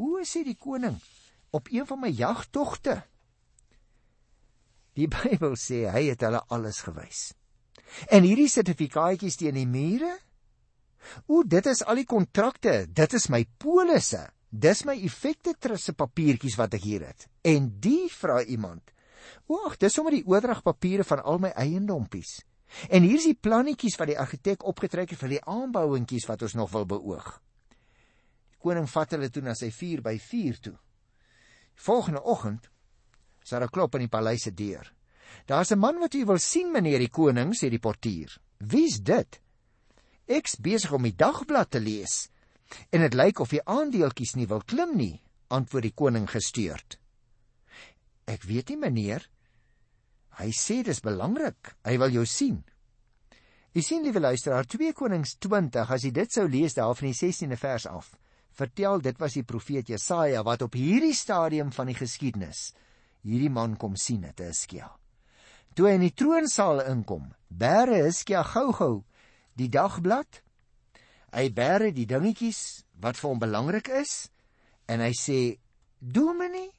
O, 0.00 0.22
sê 0.24 0.40
die 0.46 0.56
koning, 0.56 0.96
op 1.52 1.68
een 1.68 1.84
van 1.86 2.00
my 2.00 2.10
jagtogte. 2.14 2.96
Die 4.96 5.08
Bybel 5.14 5.56
sê 5.60 5.84
hy 5.92 6.06
het 6.08 6.24
hulle 6.24 6.40
alles 6.48 6.80
gewys. 6.86 7.30
En 8.08 8.24
hierdie 8.24 8.48
sertifikaatjies 8.48 9.36
teen 9.40 9.58
die 9.58 9.68
mure? 9.68 10.14
O, 11.26 11.42
dit 11.44 11.66
is 11.68 11.82
al 11.84 12.00
die 12.00 12.08
kontrakte, 12.08 12.84
dit 12.86 13.16
is 13.18 13.28
my 13.32 13.42
polisse. 13.60 14.22
Dis 14.50 14.82
my 14.88 14.96
effekte 15.06 15.54
trusse 15.62 15.92
papiertjies 15.94 16.56
wat 16.58 16.74
ek 16.78 16.86
hier 16.86 17.04
het. 17.06 17.28
En 17.46 17.68
die 17.82 18.08
vra 18.10 18.40
iemand. 18.42 18.94
O, 19.46 19.60
ag, 19.68 19.76
dis 19.82 19.94
sommer 19.94 20.16
die 20.16 20.24
oordragpapiere 20.26 21.06
van 21.06 21.22
al 21.22 21.38
my 21.44 21.52
eiendompies. 21.60 22.40
En 22.88 23.04
hier 23.06 23.18
is 23.18 23.28
die 23.28 23.38
plannetjies 23.38 23.98
wat 24.00 24.10
die 24.10 24.18
argitek 24.18 24.64
opgetrek 24.66 25.12
het 25.12 25.22
vir 25.22 25.36
die 25.36 25.44
aanbouingkies 25.44 26.26
wat 26.30 26.42
ons 26.46 26.56
nog 26.58 26.72
wil 26.74 26.88
beoog 26.88 27.30
koning 28.60 28.88
vat 28.88 29.16
hulle 29.16 29.30
toe 29.32 29.42
na 29.44 29.54
sy 29.56 29.70
4 29.74 30.02
by 30.04 30.16
4 30.20 30.60
toe. 30.68 30.76
Volgende 31.80 32.22
oggend 32.22 32.68
is 33.42 33.50
daar 33.50 33.64
'n 33.64 33.72
klop 33.72 33.94
aan 33.94 34.04
die 34.04 34.14
paleis 34.16 34.42
se 34.42 34.54
deur. 34.54 34.92
Daar's 35.46 35.72
'n 35.72 35.78
man 35.78 35.98
wat 35.98 36.14
u 36.14 36.24
wil 36.24 36.38
sien, 36.38 36.72
meneer 36.72 36.98
die 36.98 37.10
koning, 37.10 37.54
sê 37.54 37.70
die 37.70 37.78
portier. 37.78 38.38
Wie's 38.58 39.00
dit? 39.00 39.40
Ek's 40.26 40.56
besig 40.56 40.92
om 40.92 41.02
die 41.02 41.16
dagblad 41.16 41.70
te 41.70 41.80
lees 41.80 42.28
en 42.90 43.00
dit 43.00 43.14
lyk 43.14 43.40
of 43.40 43.50
die 43.50 43.64
aandeeltjies 43.64 44.34
nie 44.34 44.46
wil 44.46 44.62
klim 44.62 44.96
nie, 44.96 45.20
antwoord 45.48 45.82
die 45.82 45.94
koning 45.94 46.30
gestuurd. 46.30 46.98
Ek 48.26 48.42
weet 48.42 48.68
nie, 48.68 48.76
meneer. 48.76 49.28
Hy 50.38 50.50
sê 50.50 50.82
dis 50.82 51.00
belangrik. 51.00 51.76
Hy 51.84 51.98
wil 51.98 52.10
jou 52.10 52.26
sien. 52.26 52.64
Jy 53.72 53.82
sien, 53.82 54.02
liewe 54.02 54.20
luisteraar, 54.20 54.66
2 54.66 54.92
Konings 54.92 55.36
20, 55.38 55.90
as 55.90 56.02
jy 56.02 56.10
dit 56.10 56.32
sou 56.32 56.48
lees 56.48 56.74
daar 56.74 56.94
van 56.94 57.08
die 57.08 57.14
16de 57.14 57.56
vers 57.56 57.86
af 57.86 58.14
vertel 58.52 59.00
dit 59.00 59.18
was 59.18 59.34
die 59.34 59.44
profeet 59.44 59.88
Jesaja 59.88 60.42
wat 60.42 60.62
op 60.62 60.74
hierdie 60.74 61.14
stadium 61.14 61.72
van 61.72 61.86
die 61.86 61.98
geskiedenis 61.98 62.70
hierdie 63.26 63.52
man 63.52 63.76
kom 63.76 63.96
sien 63.96 64.24
het 64.24 64.40
Hiskia. 64.40 64.88
Toe 65.76 65.88
hy 65.88 65.96
in 65.98 66.06
die 66.08 66.16
troonsaal 66.16 66.82
inkom, 66.90 67.30
bære 67.48 68.02
Hiskia 68.06 68.42
gou-gou 68.46 69.02
die 69.60 69.68
dagblad. 69.72 70.40
Hy 71.30 71.46
bære 71.54 71.92
die 71.94 72.08
dingetjies 72.10 72.82
wat 73.00 73.20
vir 73.20 73.30
hom 73.30 73.42
belangrik 73.42 73.90
is 74.00 74.30
en 74.90 75.04
hy 75.04 75.12
sê 75.14 75.40
Dominee, 76.00 76.70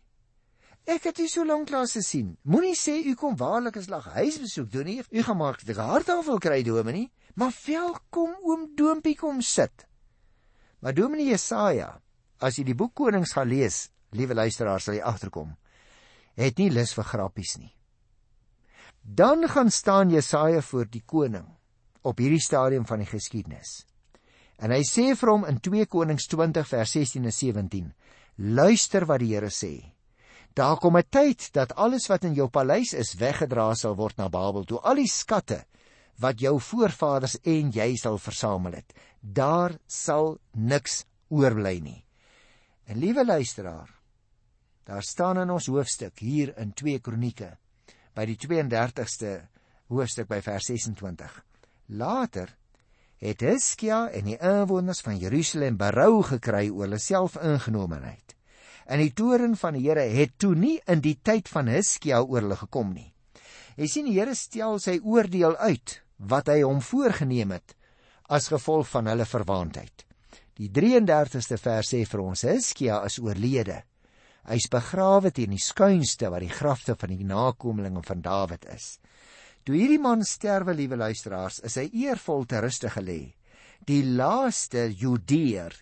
ek 0.90 1.06
het 1.12 1.20
u 1.22 1.28
so 1.30 1.46
lank 1.46 1.70
lank 1.70 1.94
gesien. 1.94 2.34
Moenie 2.44 2.76
sê 2.76 2.98
u 3.06 3.14
kom 3.16 3.38
waarlik 3.38 3.78
as 3.78 3.88
lag 3.88 4.10
huisbesoek 4.18 4.72
doen 4.74 4.90
nie. 4.90 5.00
U 5.00 5.24
gaan 5.24 5.38
maar 5.38 5.60
'n 5.62 5.78
hartafel 5.78 6.40
kry, 6.40 6.64
Dominee, 6.64 7.12
maar 7.36 7.54
welkom 7.66 8.36
oom 8.42 8.72
Doompie 8.76 9.16
kom 9.16 9.42
sit. 9.42 9.86
Maar 10.82 10.96
Dominee 10.98 11.30
Jesaja, 11.30 11.94
as 12.42 12.58
jy 12.58 12.66
die 12.72 12.78
boek 12.78 12.96
Konings 12.98 13.36
gaan 13.38 13.50
lees, 13.50 13.92
liewe 14.18 14.34
luisteraars, 14.34 14.88
sal 14.88 14.98
jy 14.98 15.04
agterkom, 15.06 15.54
het 16.40 16.58
nie 16.58 16.72
lus 16.74 16.96
vir 16.98 17.06
grappies 17.06 17.56
nie. 17.62 17.72
Dan 19.02 19.48
gaan 19.50 19.72
staan 19.72 20.12
Jesaja 20.14 20.62
voor 20.62 20.90
die 20.90 21.04
koning 21.06 21.48
op 22.02 22.18
hierdie 22.22 22.42
stadium 22.42 22.86
van 22.90 23.02
die 23.02 23.10
geskiedenis. 23.10 23.84
En 24.62 24.74
hy 24.74 24.82
sê 24.86 25.12
vir 25.18 25.32
hom 25.32 25.46
in 25.50 25.58
2 25.62 25.88
Konings 25.90 26.28
20 26.30 26.68
vers 26.70 26.94
16 26.98 27.26
en 27.26 27.34
17: 27.34 27.88
Luister 28.38 29.08
wat 29.10 29.22
die 29.24 29.34
Here 29.34 29.50
sê. 29.50 29.94
Daar 30.54 30.78
kom 30.78 30.98
'n 30.98 31.10
tyd 31.10 31.50
dat 31.54 31.74
alles 31.76 32.08
wat 32.10 32.24
in 32.24 32.34
jou 32.34 32.50
paleis 32.50 32.94
is 32.94 33.16
weggedra 33.16 33.74
sal 33.76 33.96
word 33.96 34.18
na 34.18 34.30
Babel 34.30 34.66
toe, 34.66 34.80
al 34.80 34.96
die 34.96 35.08
skatte 35.08 35.66
wat 36.20 36.40
jou 36.40 36.60
voorvaders 36.60 37.38
en 37.44 37.72
jy 37.72 37.96
sal 37.96 38.18
versamel 38.18 38.74
het. 38.74 38.94
Daar 39.22 39.78
sal 39.86 40.40
niks 40.58 41.06
oorbly 41.30 41.78
nie. 41.80 42.02
En 42.90 42.98
liewe 42.98 43.26
luisteraar, 43.26 43.90
daar 44.84 45.04
staan 45.06 45.38
in 45.38 45.50
ons 45.54 45.70
hoofstuk 45.70 46.20
hier 46.20 46.56
in 46.58 46.74
2 46.74 47.00
Kronieke 47.00 47.54
by 48.18 48.26
die 48.26 48.38
32ste 48.42 49.38
hoofstuk 49.94 50.28
by 50.28 50.42
vers 50.42 50.72
26. 50.72 51.38
Later 52.02 52.50
het 53.22 53.44
Hizkia 53.46 54.08
en 54.10 54.26
die 54.32 54.40
inwoners 54.42 55.04
van 55.06 55.20
Jerusalem 55.22 55.78
berou 55.78 56.24
gekry 56.26 56.70
oor 56.72 56.88
hulle 56.88 57.00
selfingenomenheid. 57.00 58.34
En 58.90 59.00
die 59.00 59.14
toorn 59.14 59.54
van 59.56 59.78
die 59.78 59.86
Here 59.86 60.08
het 60.10 60.34
toe 60.42 60.56
nie 60.58 60.80
in 60.90 61.04
die 61.06 61.20
tyd 61.22 61.48
van 61.48 61.70
Hizkia 61.70 62.24
oor 62.24 62.42
hulle 62.42 62.58
gekom 62.58 62.96
nie. 62.96 63.12
Jy 63.78 63.88
sien 63.88 64.10
die 64.10 64.18
Here 64.18 64.34
stel 64.36 64.82
sy 64.82 64.98
oordeel 65.06 65.54
uit 65.62 66.00
wat 66.18 66.50
hy 66.50 66.64
hom 66.66 66.82
voorgenem 66.82 67.54
het 67.54 67.78
as 68.32 68.50
gevolg 68.52 68.88
van 68.90 69.12
hulle 69.12 69.28
verwaandheid. 69.28 70.08
Die 70.58 70.72
33ste 70.72 71.60
vers 71.60 71.94
sê 71.94 72.06
vir 72.08 72.24
ons 72.24 72.46
Hizkia 72.48 73.02
is 73.08 73.20
oorlede 73.20 73.82
Hy's 74.50 74.66
begrawe 74.74 75.30
teen 75.30 75.54
die 75.54 75.62
skuinste 75.62 76.32
waar 76.34 76.42
die 76.42 76.54
grafte 76.54 76.96
van 76.98 77.14
die 77.14 77.28
nakommelinge 77.28 78.02
van 78.08 78.24
Dawid 78.26 78.66
is. 78.74 78.98
Toe 79.62 79.76
hierdie 79.78 80.02
man 80.02 80.26
sterwe, 80.26 80.74
liewe 80.74 80.98
luisteraars, 80.98 81.60
is 81.68 81.78
hy 81.78 81.86
eervol 82.08 82.48
te 82.50 82.62
ruste 82.64 82.90
gelê. 82.90 83.36
Die 83.86 84.02
laaste 84.02 84.88
Judeer 84.90 85.76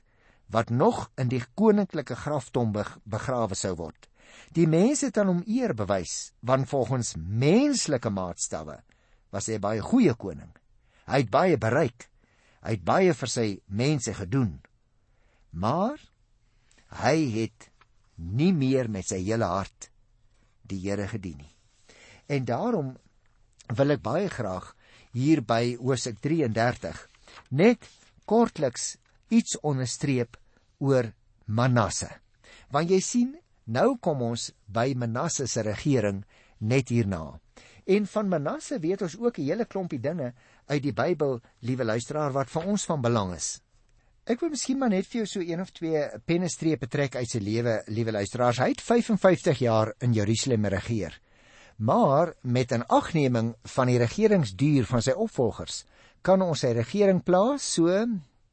wat 0.52 0.74
nog 0.74 1.08
in 1.22 1.30
die 1.32 1.44
koninklike 1.56 2.18
graftombe 2.20 2.84
begrawe 3.08 3.56
sou 3.56 3.76
word. 3.80 4.10
Die 4.52 4.68
mense 4.68 5.08
het 5.08 5.20
aan 5.22 5.30
hom 5.32 5.44
eer 5.48 5.76
bewys, 5.78 6.34
want 6.42 6.68
volgens 6.70 7.14
menslike 7.16 8.12
maatstawwe 8.12 8.80
was 9.32 9.48
hy 9.48 9.60
baie 9.62 9.84
goeie 9.86 10.16
koning. 10.20 10.52
Hy 11.08 11.24
het 11.24 11.32
baie 11.32 11.58
bereik. 11.62 12.09
Hy 12.66 12.76
het 12.76 12.86
baie 12.86 13.14
vir 13.16 13.32
sy 13.32 13.48
mense 13.68 14.14
gedoen. 14.14 14.60
Maar 15.52 16.00
hy 17.04 17.18
het 17.38 17.70
nie 18.16 18.52
meer 18.54 18.90
met 18.92 19.08
sy 19.08 19.22
hele 19.24 19.48
hart 19.48 19.90
die 20.70 20.82
Here 20.84 21.08
gedien 21.08 21.40
nie. 21.40 21.54
En 22.30 22.46
daarom 22.46 22.94
wil 23.74 23.96
ek 23.96 24.04
baie 24.06 24.30
graag 24.30 24.74
hier 25.16 25.42
by 25.42 25.76
Hosea 25.80 26.14
33 26.22 27.00
net 27.58 27.86
kortliks 28.30 28.98
iets 29.34 29.58
onderstreep 29.66 30.38
oor 30.80 31.12
Manasse. 31.46 32.10
Want 32.70 32.92
jy 32.94 33.00
sien, 33.02 33.32
nou 33.66 33.98
kom 34.02 34.22
ons 34.26 34.50
by 34.70 34.94
Manasse 34.98 35.48
se 35.50 35.64
regering 35.66 36.24
net 36.60 36.94
hierna. 36.94 37.40
En 37.90 38.06
van 38.06 38.28
Manasse 38.30 38.78
weet 38.80 39.02
ons 39.02 39.18
ook 39.18 39.38
'n 39.38 39.50
hele 39.50 39.66
klompie 39.66 40.00
dinge 40.00 40.34
uit 40.66 40.84
die 40.84 40.94
Bybel, 40.94 41.42
liewe 41.60 41.84
luisteraar, 41.84 42.32
wat 42.32 42.50
vir 42.50 42.66
ons 42.66 42.86
van 42.86 43.02
belang 43.02 43.34
is. 43.34 43.62
Ek 44.24 44.40
wil 44.40 44.50
miskien 44.50 44.78
maar 44.78 44.90
net 44.90 45.08
vir 45.08 45.18
jou 45.18 45.26
so 45.26 45.40
een 45.40 45.62
of 45.62 45.72
twee 45.72 46.04
pennestrepe 46.26 46.88
trek 46.88 47.16
uit 47.16 47.30
sy 47.30 47.40
lewe, 47.40 47.82
liewe 47.88 48.12
luisteraars. 48.12 48.58
Hy 48.58 48.70
het 48.70 48.82
55 48.82 49.60
jaar 49.60 49.94
in 50.00 50.14
Jerusalem 50.14 50.66
regeer. 50.66 51.20
Maar 51.78 52.34
met 52.42 52.72
'n 52.72 52.86
agneming 52.88 53.56
van 53.64 53.88
die 53.88 53.98
regeringsduur 53.98 54.86
van 54.86 55.02
sy 55.02 55.12
opvolgers, 55.12 55.86
kan 56.22 56.42
ons 56.42 56.60
sy 56.60 56.72
regering 56.72 57.24
plaas 57.24 57.74
so 57.74 58.06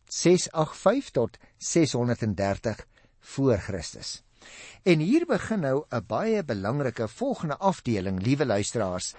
685 0.09 1.11
tot 1.11 1.39
630 1.59 2.87
voor 3.21 3.59
Christus. 3.59 4.26
En 4.83 4.99
hier 4.99 5.27
begin 5.27 5.61
nou 5.61 5.85
'n 5.91 6.05
baie 6.07 6.45
belangrike 6.45 7.09
volgende 7.09 7.57
afdeling, 7.57 8.23
liewe 8.23 8.47
luisteraars, 8.47 9.15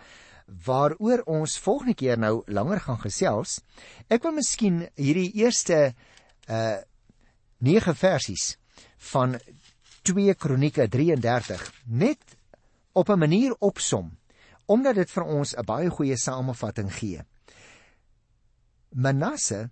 waaroor 0.63 1.21
ons 1.25 1.59
volgende 1.59 1.93
keer 1.93 2.17
nou 2.17 2.41
langer 2.45 2.79
gaan 2.79 2.99
gesels. 2.99 3.61
Ek 4.07 4.23
wil 4.23 4.31
miskien 4.31 4.87
hierdie 4.95 5.31
eerste 5.33 5.93
uh 6.49 6.77
9 7.59 7.95
versies 7.95 8.57
van 8.97 9.39
2 10.01 10.35
Kronieke 10.35 10.87
33 10.87 11.71
net 11.85 12.37
op 12.93 13.09
'n 13.09 13.19
manier 13.19 13.55
opsom 13.59 14.17
omdat 14.65 14.95
dit 14.95 15.11
vir 15.11 15.23
ons 15.23 15.55
'n 15.55 15.65
baie 15.65 15.89
goeie 15.89 16.17
samevatting 16.17 16.93
gee. 16.93 17.23
Manasse 18.89 19.69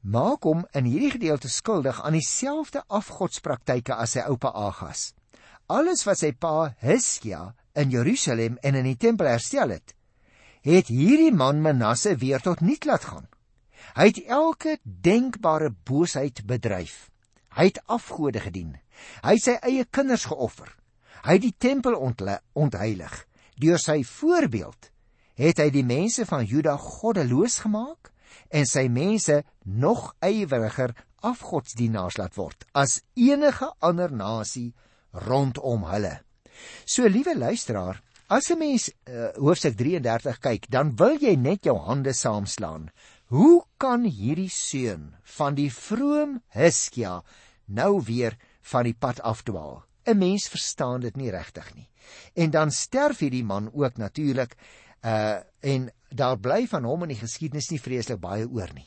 maak 0.00 0.46
hom 0.46 0.64
in 0.78 0.86
hierdie 0.86 1.12
gedeelte 1.16 1.48
skuldig 1.48 2.00
aan 2.02 2.16
dieselfde 2.16 2.82
afgodspraktyke 2.86 3.94
as 3.94 4.16
sy 4.16 4.24
oupa 4.28 4.52
Agas. 4.54 5.12
Alles 5.68 6.04
wat 6.06 6.20
sy 6.22 6.32
pa 6.32 6.72
Hiskia 6.80 7.52
in 7.76 7.90
Jerusalem 7.92 8.58
en 8.62 8.78
in 8.78 8.86
die 8.88 8.96
tempel 8.96 9.28
herstel 9.28 9.74
het, 9.74 9.94
het 10.64 10.88
hierdie 10.92 11.32
man 11.32 11.62
Manasse 11.62 12.16
weer 12.16 12.40
tot 12.40 12.60
niet 12.60 12.84
laat 12.84 13.04
gaan. 13.04 13.28
Hy 13.96 14.10
het 14.10 14.20
elke 14.26 14.78
denkbare 14.82 15.70
boosheid 15.70 16.44
bedryf. 16.46 17.08
Hy 17.56 17.70
het 17.70 17.80
afgode 17.86 18.40
gedien. 18.42 18.76
Hy 19.24 19.34
het 19.38 19.44
sy 19.44 19.56
eie 19.62 19.84
kinders 19.84 20.28
geoffer. 20.28 20.70
Hy 21.24 21.38
het 21.38 21.44
die 21.44 21.56
tempel 21.58 21.96
ontheilig. 21.98 23.14
Deur 23.58 23.80
sy 23.82 24.02
voorbeeld 24.06 24.90
het 25.38 25.60
hy 25.62 25.68
die 25.70 25.86
mense 25.86 26.26
van 26.26 26.46
Juda 26.46 26.76
goddeloos 26.78 27.60
gemaak 27.62 28.10
en 28.48 28.66
sy 28.66 28.88
mense 28.88 29.42
nog 29.64 30.14
ywer 30.24 30.94
afgodsdienaars 31.20 32.18
laat 32.18 32.36
word 32.38 32.66
as 32.72 33.00
enige 33.16 33.70
ander 33.80 34.12
nasie 34.12 34.74
rondom 35.12 35.84
hulle. 35.88 36.18
So 36.84 37.08
liewe 37.08 37.34
luisteraar, 37.38 38.02
as 38.28 38.50
'n 38.50 38.58
mens 38.58 38.90
uh, 39.08 39.32
hoofstuk 39.36 39.74
33 39.76 40.38
kyk, 40.38 40.68
dan 40.68 40.96
wil 40.96 41.16
jy 41.16 41.34
net 41.36 41.64
jou 41.64 41.78
hande 41.78 42.12
saamslaan. 42.12 42.90
Hoe 43.28 43.64
kan 43.76 44.04
hierdie 44.04 44.50
seun 44.50 45.14
van 45.22 45.54
die 45.54 45.72
vroom 45.72 46.42
Hiskia 46.48 47.22
nou 47.66 48.00
weer 48.04 48.36
van 48.62 48.84
die 48.84 48.94
pad 48.94 49.20
afdwaal? 49.20 49.84
'n 50.06 50.18
Mens 50.18 50.48
verstaan 50.48 51.00
dit 51.00 51.16
nie 51.16 51.30
regtig 51.30 51.74
nie. 51.74 51.88
En 52.34 52.50
dan 52.50 52.70
sterf 52.70 53.18
hierdie 53.18 53.44
man 53.44 53.70
ook 53.72 53.96
natuurlik 53.96 54.56
uh 55.04 55.40
en 55.60 55.90
daar 56.08 56.38
bly 56.38 56.66
van 56.66 56.84
hom 56.84 57.02
in 57.06 57.14
die 57.14 57.20
geskiedenis 57.20 57.70
nie 57.70 57.80
vreeslik 57.80 58.20
baie 58.20 58.46
oor 58.48 58.70
nie. 58.74 58.86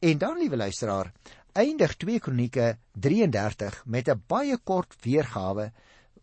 En 0.00 0.18
dan 0.18 0.38
liewe 0.38 0.56
luisteraar, 0.56 1.12
eindig 1.52 1.96
2 1.96 2.20
Kronieke 2.20 2.78
33 2.92 3.82
met 3.86 4.08
'n 4.08 4.22
baie 4.26 4.58
kort 4.58 4.94
weergawe 5.02 5.72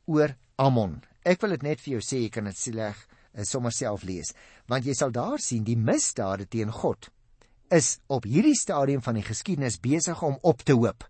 oor 0.05 0.35
Amon. 0.55 1.03
Ek 1.23 1.41
wil 1.41 1.49
dit 1.49 1.63
net 1.63 1.81
vir 1.81 1.91
jou 1.91 2.01
sê, 2.01 2.21
jy 2.21 2.29
kan 2.29 2.43
dit 2.43 2.57
sleg 2.57 2.95
uh, 3.33 3.43
sommer 3.43 3.71
self 3.71 4.03
lees, 4.03 4.33
want 4.67 4.85
jy 4.85 4.93
sal 4.93 5.11
daar 5.11 5.39
sien 5.39 5.63
die 5.63 5.77
misdade 5.77 6.45
teen 6.47 6.71
God 6.71 7.09
is 7.69 7.99
op 8.07 8.25
hierdie 8.29 8.55
stadium 8.55 9.01
van 9.01 9.17
die 9.17 9.25
geskiedenis 9.25 9.79
besig 9.81 10.21
om 10.23 10.37
op 10.41 10.61
te 10.61 10.73
hoop. 10.73 11.05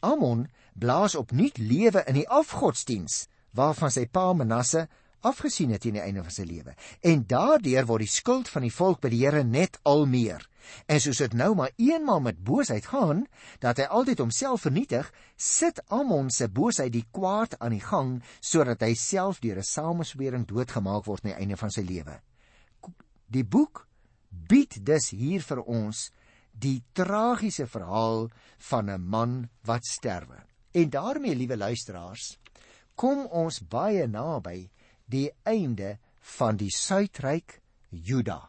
Amon 0.00 0.48
blaas 0.74 1.14
opnuut 1.14 1.58
lewe 1.58 2.04
in 2.08 2.18
die 2.20 2.28
afgodsdiens 2.28 3.24
waarvan 3.54 3.92
sy 3.94 4.06
pa 4.10 4.32
Manasse 4.34 4.88
afgesien 5.24 5.72
het 5.74 5.82
teen 5.84 5.96
die 5.98 6.02
einde 6.04 6.22
van 6.24 6.34
sy 6.34 6.44
lewe. 6.48 6.74
En 7.02 7.24
daardeur 7.28 7.86
word 7.88 8.04
die 8.04 8.12
skuld 8.12 8.50
van 8.52 8.66
die 8.66 8.72
volk 8.74 9.00
by 9.02 9.10
die 9.12 9.22
Here 9.24 9.44
net 9.44 9.78
al 9.82 10.06
meer. 10.06 10.44
En 10.88 11.00
soos 11.00 11.20
dit 11.20 11.34
nou 11.36 11.52
maar 11.58 11.72
eenmaal 11.76 12.20
met 12.24 12.42
boosheid 12.44 12.86
gaan, 12.92 13.24
dat 13.60 13.80
hy 13.80 13.88
altyd 13.88 14.22
homself 14.24 14.64
vernietig, 14.64 15.10
sit 15.36 15.80
Amon 15.92 16.30
se 16.30 16.48
boosheid 16.48 16.92
die 16.94 17.06
kwaad 17.12 17.58
aan 17.60 17.76
die 17.76 17.84
gang 17.84 18.16
sodat 18.40 18.84
hy 18.84 18.94
self 18.94 19.40
deur 19.44 19.58
'n 19.58 19.70
sameswering 19.70 20.46
doodgemaak 20.46 21.04
word 21.04 21.24
aan 21.24 21.32
die 21.32 21.40
einde 21.40 21.56
van 21.56 21.70
sy 21.70 21.82
lewe. 21.82 22.20
Die 23.28 23.44
boek 23.44 23.86
bied 24.30 24.84
dus 24.84 25.10
hier 25.10 25.42
vir 25.42 25.62
ons 25.62 26.10
die 26.52 26.82
tragiese 26.92 27.66
verhaal 27.66 28.30
van 28.70 28.90
'n 28.90 29.00
man 29.00 29.48
wat 29.64 29.84
sterwe. 29.84 30.42
En 30.72 30.90
daarmee, 30.90 31.34
liewe 31.34 31.56
luisteraars, 31.56 32.38
kom 32.94 33.26
ons 33.26 33.60
baie 33.60 34.06
naby 34.06 34.70
die 35.04 35.30
einde 35.42 35.98
van 36.36 36.56
die 36.56 36.70
suidryk 36.70 37.60
Juda. 37.90 38.48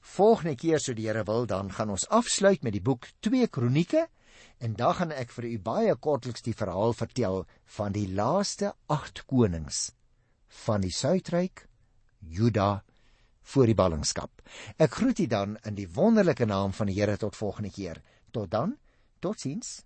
Volgende 0.00 0.54
keer 0.54 0.78
so 0.78 0.94
die 0.94 1.08
Here 1.08 1.24
wil, 1.26 1.46
dan 1.46 1.72
gaan 1.72 1.90
ons 1.90 2.08
afsluit 2.08 2.62
met 2.62 2.76
die 2.76 2.84
boek 2.84 3.08
2 3.20 3.48
Kronieke 3.48 4.06
En 4.58 4.74
dan 4.74 4.94
gaan 4.94 5.12
ek 5.12 5.32
vir 5.36 5.48
u 5.50 5.58
baie 5.60 5.94
kortliks 6.00 6.44
die 6.44 6.56
verhaal 6.56 6.94
vertel 6.96 7.42
van 7.76 7.92
die 7.92 8.08
laaste 8.08 8.72
8 8.92 9.24
konings 9.28 9.90
van 10.64 10.80
die 10.80 10.92
Suidryk, 10.94 11.66
Juda 12.20 12.82
voor 13.52 13.68
die 13.68 13.76
ballingskap. 13.76 14.40
Ek 14.80 14.96
groet 14.96 15.20
u 15.20 15.26
dan 15.30 15.58
in 15.68 15.76
die 15.76 15.88
wonderlike 15.92 16.46
naam 16.48 16.72
van 16.72 16.88
die 16.88 16.96
Here 16.96 17.18
tot 17.20 17.36
volgende 17.36 17.70
keer. 17.70 18.00
Tot 18.32 18.50
dan. 18.50 18.76
Totsiens. 19.20 19.82